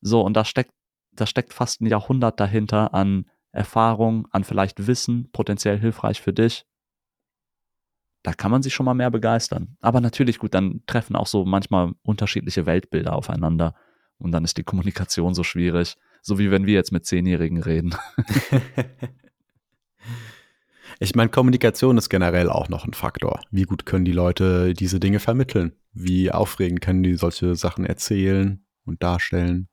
[0.00, 0.72] So, und da steckt
[1.16, 6.66] da steckt fast ein Jahrhundert dahinter an Erfahrung, an vielleicht Wissen, potenziell hilfreich für dich.
[8.22, 9.76] Da kann man sich schon mal mehr begeistern.
[9.80, 13.74] Aber natürlich gut, dann treffen auch so manchmal unterschiedliche Weltbilder aufeinander.
[14.18, 15.96] Und dann ist die Kommunikation so schwierig.
[16.22, 17.94] So wie wenn wir jetzt mit Zehnjährigen reden.
[20.98, 23.40] ich meine, Kommunikation ist generell auch noch ein Faktor.
[23.50, 25.72] Wie gut können die Leute diese Dinge vermitteln?
[25.92, 29.68] Wie aufregend können die solche Sachen erzählen und darstellen?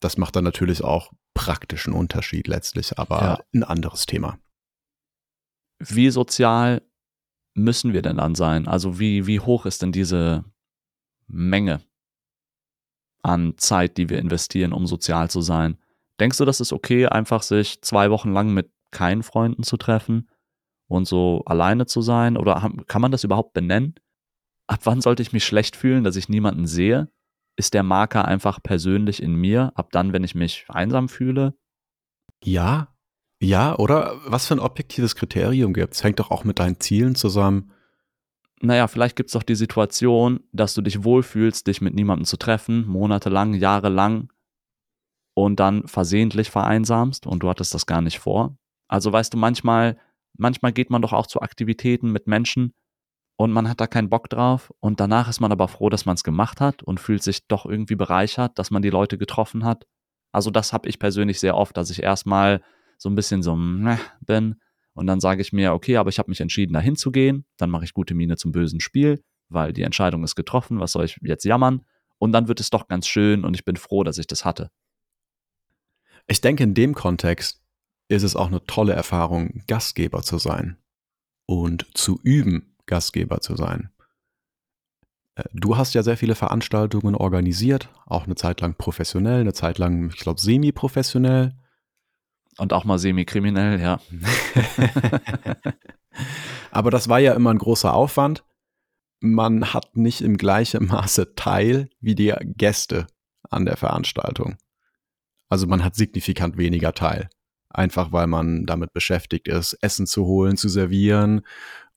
[0.00, 3.40] Das macht dann natürlich auch praktischen Unterschied letztlich, aber ja.
[3.54, 4.38] ein anderes Thema.
[5.78, 6.82] Wie sozial
[7.54, 8.68] müssen wir denn dann sein?
[8.68, 10.44] Also wie, wie hoch ist denn diese
[11.26, 11.82] Menge
[13.22, 15.78] an Zeit, die wir investieren, um sozial zu sein?
[16.20, 20.30] Denkst du, das ist okay, einfach sich zwei Wochen lang mit keinen Freunden zu treffen
[20.88, 22.38] und so alleine zu sein?
[22.38, 23.94] Oder kann man das überhaupt benennen?
[24.66, 27.10] Ab wann sollte ich mich schlecht fühlen, dass ich niemanden sehe?
[27.56, 29.72] Ist der Marker einfach persönlich in mir?
[29.74, 31.54] Ab dann, wenn ich mich einsam fühle?
[32.42, 32.94] Ja,
[33.44, 36.02] ja, oder was für ein objektives Kriterium gibt es?
[36.02, 37.72] Hängt doch auch mit deinen Zielen zusammen.
[38.62, 42.38] Naja, vielleicht gibt es doch die Situation, dass du dich wohlfühlst, dich mit niemandem zu
[42.38, 44.32] treffen, monatelang, jahrelang
[45.34, 48.56] und dann versehentlich vereinsamst und du hattest das gar nicht vor.
[48.88, 49.98] Also weißt du, manchmal,
[50.36, 52.74] manchmal geht man doch auch zu Aktivitäten mit Menschen
[53.36, 56.14] und man hat da keinen Bock drauf und danach ist man aber froh, dass man
[56.14, 59.86] es gemacht hat und fühlt sich doch irgendwie bereichert, dass man die Leute getroffen hat.
[60.32, 62.62] Also das habe ich persönlich sehr oft, dass ich erstmal
[62.98, 63.58] so ein bisschen so
[64.20, 64.56] bin
[64.94, 67.84] und dann sage ich mir, okay, aber ich habe mich entschieden, da hinzugehen, dann mache
[67.84, 71.44] ich gute Miene zum bösen Spiel, weil die Entscheidung ist getroffen, was soll ich jetzt
[71.44, 71.84] jammern?
[72.18, 74.70] Und dann wird es doch ganz schön und ich bin froh, dass ich das hatte.
[76.26, 77.63] Ich denke, in dem Kontext
[78.16, 80.76] ist es auch eine tolle Erfahrung, Gastgeber zu sein
[81.46, 83.90] und zu üben, Gastgeber zu sein.
[85.34, 89.78] Äh, du hast ja sehr viele Veranstaltungen organisiert, auch eine Zeit lang professionell, eine Zeit
[89.78, 91.54] lang, ich glaube, semi-professionell.
[92.56, 93.98] Und auch mal semi-kriminell, ja.
[96.70, 98.44] Aber das war ja immer ein großer Aufwand.
[99.20, 103.08] Man hat nicht im gleichen Maße Teil wie die Gäste
[103.50, 104.56] an der Veranstaltung.
[105.48, 107.28] Also man hat signifikant weniger Teil.
[107.74, 111.42] Einfach weil man damit beschäftigt ist, Essen zu holen, zu servieren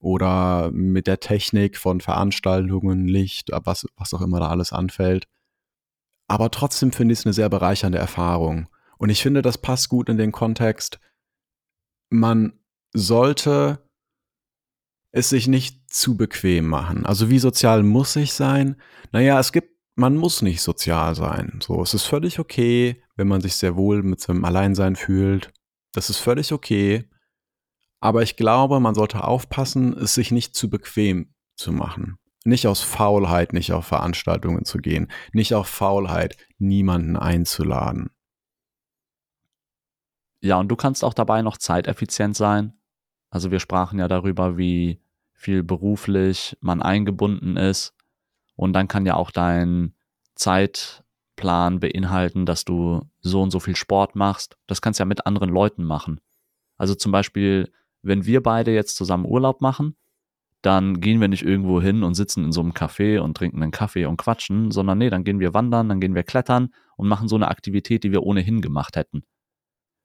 [0.00, 5.26] oder mit der Technik von Veranstaltungen, Licht, was, was auch immer da alles anfällt.
[6.28, 8.68] Aber trotzdem finde ich es eine sehr bereichernde Erfahrung.
[8.98, 11.00] Und ich finde, das passt gut in den Kontext.
[12.10, 12.52] Man
[12.92, 13.78] sollte
[15.12, 17.06] es sich nicht zu bequem machen.
[17.06, 18.76] Also wie sozial muss ich sein?
[19.10, 21.60] Naja, es gibt, man muss nicht sozial sein.
[21.62, 25.52] So, es ist völlig okay, wenn man sich sehr wohl mit seinem Alleinsein fühlt.
[25.98, 27.08] Das ist völlig okay.
[27.98, 32.18] Aber ich glaube, man sollte aufpassen, es sich nicht zu bequem zu machen.
[32.44, 35.10] Nicht aus Faulheit nicht auf Veranstaltungen zu gehen.
[35.32, 38.10] Nicht auf Faulheit, niemanden einzuladen.
[40.40, 42.78] Ja, und du kannst auch dabei noch zeiteffizient sein.
[43.28, 47.92] Also wir sprachen ja darüber, wie viel beruflich man eingebunden ist.
[48.54, 49.96] Und dann kann ja auch dein
[51.38, 54.56] Zeitplan beinhalten, dass du so und so viel Sport machst.
[54.66, 56.20] Das kannst du ja mit anderen Leuten machen.
[56.76, 57.72] Also zum Beispiel,
[58.02, 59.96] wenn wir beide jetzt zusammen Urlaub machen,
[60.62, 63.70] dann gehen wir nicht irgendwo hin und sitzen in so einem Café und trinken einen
[63.70, 67.28] Kaffee und quatschen, sondern nee, dann gehen wir wandern, dann gehen wir klettern und machen
[67.28, 69.22] so eine Aktivität, die wir ohnehin gemacht hätten.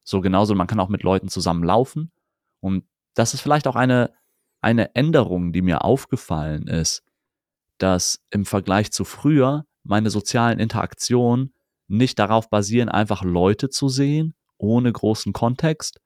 [0.03, 2.11] So genauso, man kann auch mit Leuten zusammen laufen.
[2.59, 4.13] Und das ist vielleicht auch eine,
[4.61, 7.03] eine Änderung, die mir aufgefallen ist,
[7.79, 11.53] dass im Vergleich zu früher meine sozialen Interaktionen
[11.87, 15.99] nicht darauf basieren, einfach Leute zu sehen, ohne großen Kontext,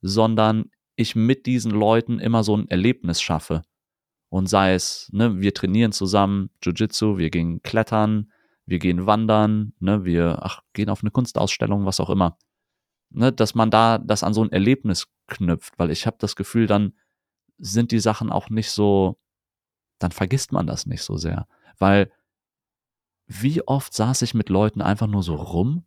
[0.00, 3.62] sondern ich mit diesen Leuten immer so ein Erlebnis schaffe.
[4.28, 8.32] Und sei es, ne, wir trainieren zusammen Jiu-Jitsu, wir gehen klettern,
[8.66, 12.36] wir gehen wandern, ne, wir ach, gehen auf eine Kunstausstellung, was auch immer
[13.14, 16.66] ne, dass man da das an so ein Erlebnis knüpft, weil ich habe das Gefühl,
[16.66, 16.92] dann
[17.58, 19.18] sind die Sachen auch nicht so,
[19.98, 21.46] dann vergisst man das nicht so sehr,
[21.78, 22.12] weil
[23.26, 25.86] wie oft saß ich mit Leuten einfach nur so rum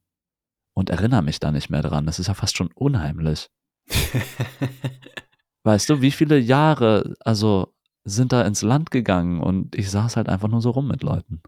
[0.74, 2.06] und erinnere mich da nicht mehr dran.
[2.06, 3.50] Das ist ja fast schon unheimlich.
[5.64, 7.74] weißt du, wie viele Jahre, also
[8.04, 11.42] sind da ins Land gegangen und ich saß halt einfach nur so rum mit Leuten.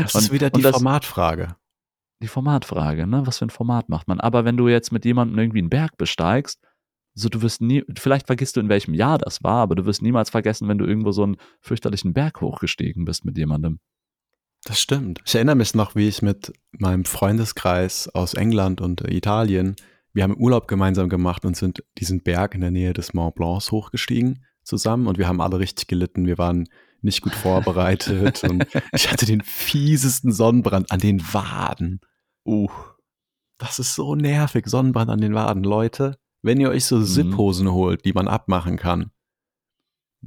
[0.00, 1.56] das und, ist wieder die das, Formatfrage
[2.22, 3.26] die Formatfrage, ne?
[3.26, 4.20] Was für ein Format macht man?
[4.20, 6.60] Aber wenn du jetzt mit jemandem irgendwie einen Berg besteigst,
[7.14, 10.02] so du wirst nie, vielleicht vergisst du in welchem Jahr das war, aber du wirst
[10.02, 13.80] niemals vergessen, wenn du irgendwo so einen fürchterlichen Berg hochgestiegen bist mit jemandem.
[14.66, 15.20] Das stimmt.
[15.24, 19.76] Ich erinnere mich noch, wie ich mit meinem Freundeskreis aus England und Italien,
[20.12, 23.70] wir haben Urlaub gemeinsam gemacht und sind diesen Berg in der Nähe des Mont Blancs
[23.70, 26.26] hochgestiegen zusammen und wir haben alle richtig gelitten.
[26.26, 26.68] Wir waren
[27.00, 32.00] nicht gut vorbereitet und ich hatte den fiesesten Sonnenbrand an den Waden.
[32.44, 32.70] Uh,
[33.58, 35.62] das ist so nervig, Sonnenbrand an den Waden.
[35.62, 37.04] Leute, wenn ihr euch so mhm.
[37.04, 39.10] Sipphosen holt, die man abmachen kann,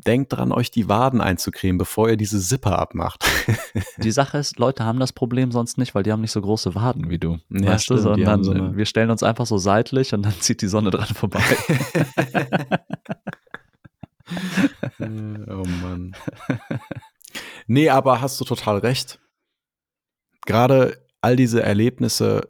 [0.06, 3.26] denkt dran, euch die Waden einzucremen, bevor ihr diese Zipper abmacht.
[3.98, 6.74] Die Sache ist, Leute haben das Problem sonst nicht, weil die haben nicht so große
[6.76, 7.40] Waden wie du.
[7.50, 10.34] Ja, weißt stimmt, du, sondern so eine- wir stellen uns einfach so seitlich und dann
[10.40, 11.42] zieht die Sonne dran vorbei.
[15.00, 16.16] oh Mann.
[17.68, 19.20] Nee, aber hast du total recht.
[20.46, 22.50] Gerade all diese Erlebnisse,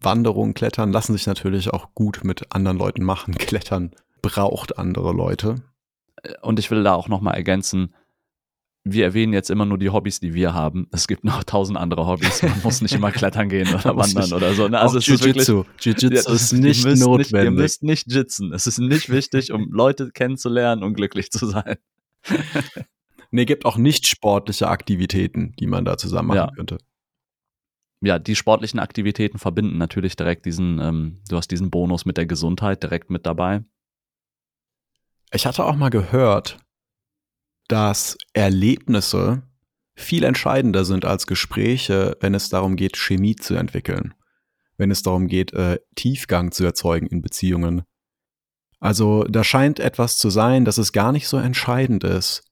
[0.00, 3.34] Wanderungen, Klettern, lassen sich natürlich auch gut mit anderen Leuten machen.
[3.34, 5.56] Klettern braucht andere Leute.
[6.42, 7.94] Und ich will da auch nochmal ergänzen,
[8.88, 10.86] wir erwähnen jetzt immer nur die Hobbys, die wir haben.
[10.92, 12.42] Es gibt noch tausend andere Hobbys.
[12.42, 14.68] Man muss nicht immer klettern gehen oder wandern oder so.
[14.68, 14.78] Ne?
[14.78, 15.64] Also es ist wirklich, Jiu-Jitsu.
[15.80, 17.32] Jiu-Jitsu Ja, ist ihr nicht müsst notwendig.
[17.32, 18.52] Nicht, ihr müsst nicht jitzen.
[18.52, 21.76] Es ist nicht wichtig, um Leute kennenzulernen und glücklich zu sein.
[23.32, 26.50] nee, gibt auch nicht sportliche Aktivitäten, die man da zusammen machen Ja.
[26.54, 26.78] könnte.
[28.02, 32.26] Ja, die sportlichen Aktivitäten verbinden natürlich direkt diesen, ähm, du hast diesen Bonus mit der
[32.26, 33.64] Gesundheit direkt mit dabei.
[35.32, 36.58] Ich hatte auch mal gehört,
[37.68, 39.42] dass Erlebnisse
[39.94, 44.14] viel entscheidender sind als Gespräche, wenn es darum geht, Chemie zu entwickeln,
[44.76, 47.82] wenn es darum geht, äh, Tiefgang zu erzeugen in Beziehungen.
[48.78, 52.42] Also da scheint etwas zu sein, dass es gar nicht so entscheidend ist,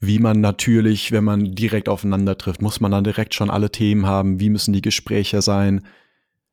[0.00, 4.06] wie man natürlich, wenn man direkt aufeinander trifft, muss man dann direkt schon alle Themen
[4.06, 5.86] haben, wie müssen die Gespräche sein.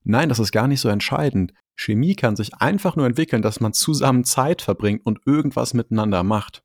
[0.04, 1.54] Nein, das ist gar nicht so entscheidend.
[1.76, 6.64] Chemie kann sich einfach nur entwickeln, dass man zusammen Zeit verbringt und irgendwas miteinander macht.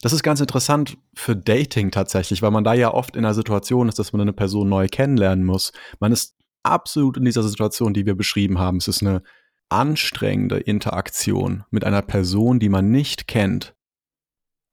[0.00, 3.88] Das ist ganz interessant für Dating tatsächlich, weil man da ja oft in einer Situation
[3.88, 5.72] ist, dass man eine Person neu kennenlernen muss.
[6.00, 8.78] Man ist absolut in dieser Situation, die wir beschrieben haben.
[8.78, 9.22] Es ist eine
[9.68, 13.74] anstrengende Interaktion mit einer Person, die man nicht kennt.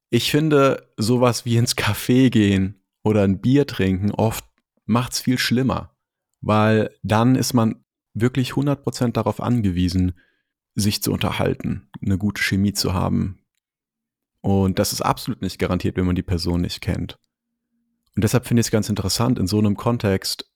[0.09, 4.43] Ich finde, sowas wie ins Café gehen oder ein Bier trinken oft
[4.85, 5.95] macht's viel schlimmer,
[6.41, 7.85] weil dann ist man
[8.21, 10.13] wirklich 100% darauf angewiesen,
[10.75, 13.39] sich zu unterhalten, eine gute Chemie zu haben.
[14.41, 17.19] Und das ist absolut nicht garantiert, wenn man die Person nicht kennt.
[18.15, 20.49] Und deshalb finde ich es ganz interessant, in so einem Kontext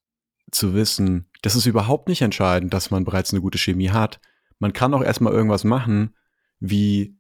[0.52, 4.20] zu wissen, das ist überhaupt nicht entscheidend, dass man bereits eine gute Chemie hat.
[4.60, 6.16] Man kann auch erstmal irgendwas machen,
[6.60, 7.18] wie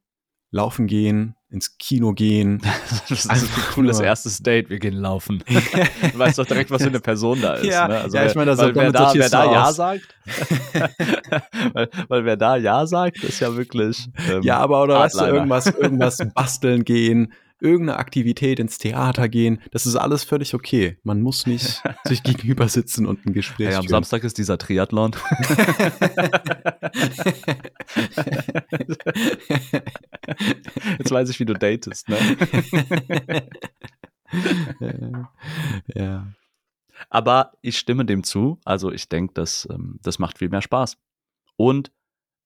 [0.52, 2.62] laufen gehen, ins Kino gehen.
[3.10, 4.70] Das ist ein cooles nur- erstes Date.
[4.70, 5.43] Wir gehen laufen.
[6.12, 7.66] Du weißt doch direkt, was für eine Person da ist.
[7.66, 7.99] Ja, ne?
[7.99, 9.76] also ja, wer, ich meine, weil wer da, wer da Ja aus.
[9.76, 10.16] sagt,
[11.74, 14.08] weil, weil wer da Ja sagt, ist ja wirklich.
[14.30, 17.34] Ähm, Ja, aber oder weißt du, irgendwas, irgendwas basteln gehen,
[17.64, 20.97] irgendeine Aktivität ins Theater gehen, das ist alles völlig okay.
[21.03, 23.89] Man muss nicht sich gegenüber sitzen und ein Gespräch Hey, am führen.
[23.89, 25.11] Samstag ist dieser Triathlon.
[30.99, 32.18] Jetzt weiß ich, wie du datest, ne?
[35.95, 36.28] ja.
[37.09, 38.59] Aber ich stimme dem zu.
[38.66, 40.97] Also ich denke, das, ähm, das macht viel mehr Spaß.
[41.55, 41.91] Und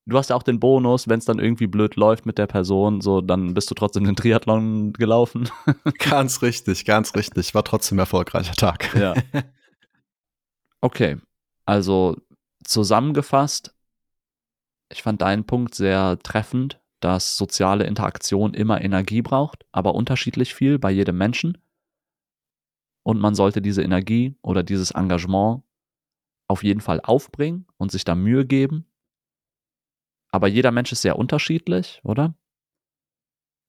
[0.08, 3.02] du hast ja auch den Bonus, wenn es dann irgendwie blöd läuft mit der Person,
[3.02, 5.50] so dann bist du trotzdem den Triathlon gelaufen.
[6.00, 7.54] Ganz richtig, ganz richtig.
[7.54, 8.94] War trotzdem ein erfolgreicher Tag.
[8.96, 9.14] Ja.
[10.80, 11.18] Okay,
[11.66, 12.18] also
[12.64, 13.74] zusammengefasst,
[14.90, 20.80] ich fand deinen Punkt sehr treffend, dass soziale Interaktion immer Energie braucht, aber unterschiedlich viel
[20.80, 21.58] bei jedem Menschen.
[23.04, 25.64] Und man sollte diese Energie oder dieses Engagement
[26.48, 28.86] auf jeden Fall aufbringen und sich da Mühe geben.
[30.32, 32.36] Aber jeder Mensch ist sehr unterschiedlich, oder?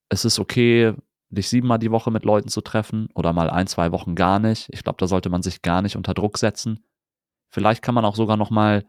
[0.09, 0.93] Es ist okay,
[1.29, 4.67] dich siebenmal die Woche mit Leuten zu treffen oder mal ein, zwei Wochen gar nicht.
[4.71, 6.83] Ich glaube, da sollte man sich gar nicht unter Druck setzen.
[7.51, 8.85] Vielleicht kann man auch sogar noch mal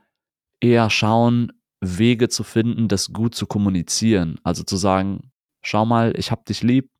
[0.61, 4.39] eher schauen, Wege zu finden, das gut zu kommunizieren.
[4.43, 6.91] Also zu sagen, schau mal, ich hab dich lieb,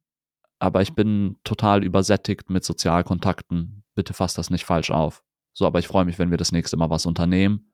[0.59, 3.85] aber ich bin total übersättigt mit Sozialkontakten.
[3.95, 5.23] Bitte fass das nicht falsch auf.
[5.53, 7.70] So, aber ich freue mich, wenn wir das nächste Mal was unternehmen.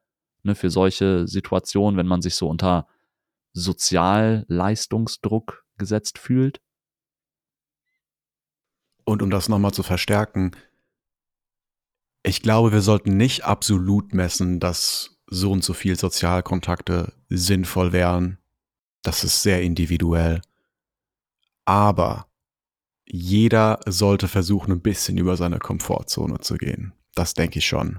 [0.47, 2.87] Ne, für solche Situationen, wenn man sich so unter
[3.53, 6.61] Sozialleistungsdruck gesetzt fühlt.
[9.05, 10.53] Und um das nochmal zu verstärken,
[12.23, 18.39] ich glaube, wir sollten nicht absolut messen, dass so und so viel Sozialkontakte sinnvoll wären.
[19.03, 20.43] Das ist sehr individuell.
[21.65, 22.29] Aber
[23.05, 26.93] jeder sollte versuchen, ein bisschen über seine Komfortzone zu gehen.
[27.17, 27.99] Das denke ich schon.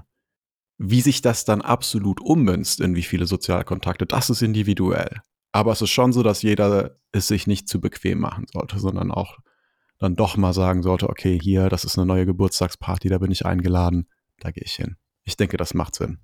[0.78, 5.20] Wie sich das dann absolut ummünzt in wie viele Sozialkontakte, das ist individuell.
[5.52, 9.10] Aber es ist schon so, dass jeder es sich nicht zu bequem machen sollte, sondern
[9.10, 9.38] auch
[9.98, 13.44] dann doch mal sagen sollte, okay, hier, das ist eine neue Geburtstagsparty, da bin ich
[13.44, 14.08] eingeladen,
[14.38, 14.96] da gehe ich hin.
[15.24, 16.20] Ich denke, das macht Sinn.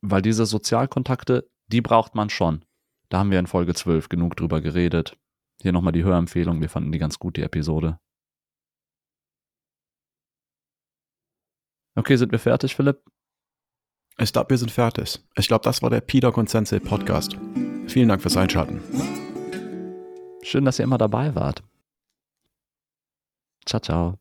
[0.00, 2.64] Weil diese Sozialkontakte, die braucht man schon.
[3.08, 5.18] Da haben wir in Folge 12 genug drüber geredet.
[5.60, 7.98] Hier nochmal die Hörempfehlung, wir fanden die ganz gut, die Episode.
[11.96, 13.02] Okay, sind wir fertig, Philipp?
[14.20, 15.18] Ich glaube, wir sind fertig.
[15.34, 16.02] Ich glaube, das war der
[16.36, 17.38] und Sensei Podcast.
[17.86, 18.82] Vielen Dank fürs Einschalten.
[20.42, 21.62] Schön, dass ihr immer dabei wart.
[23.64, 24.19] Ciao, ciao.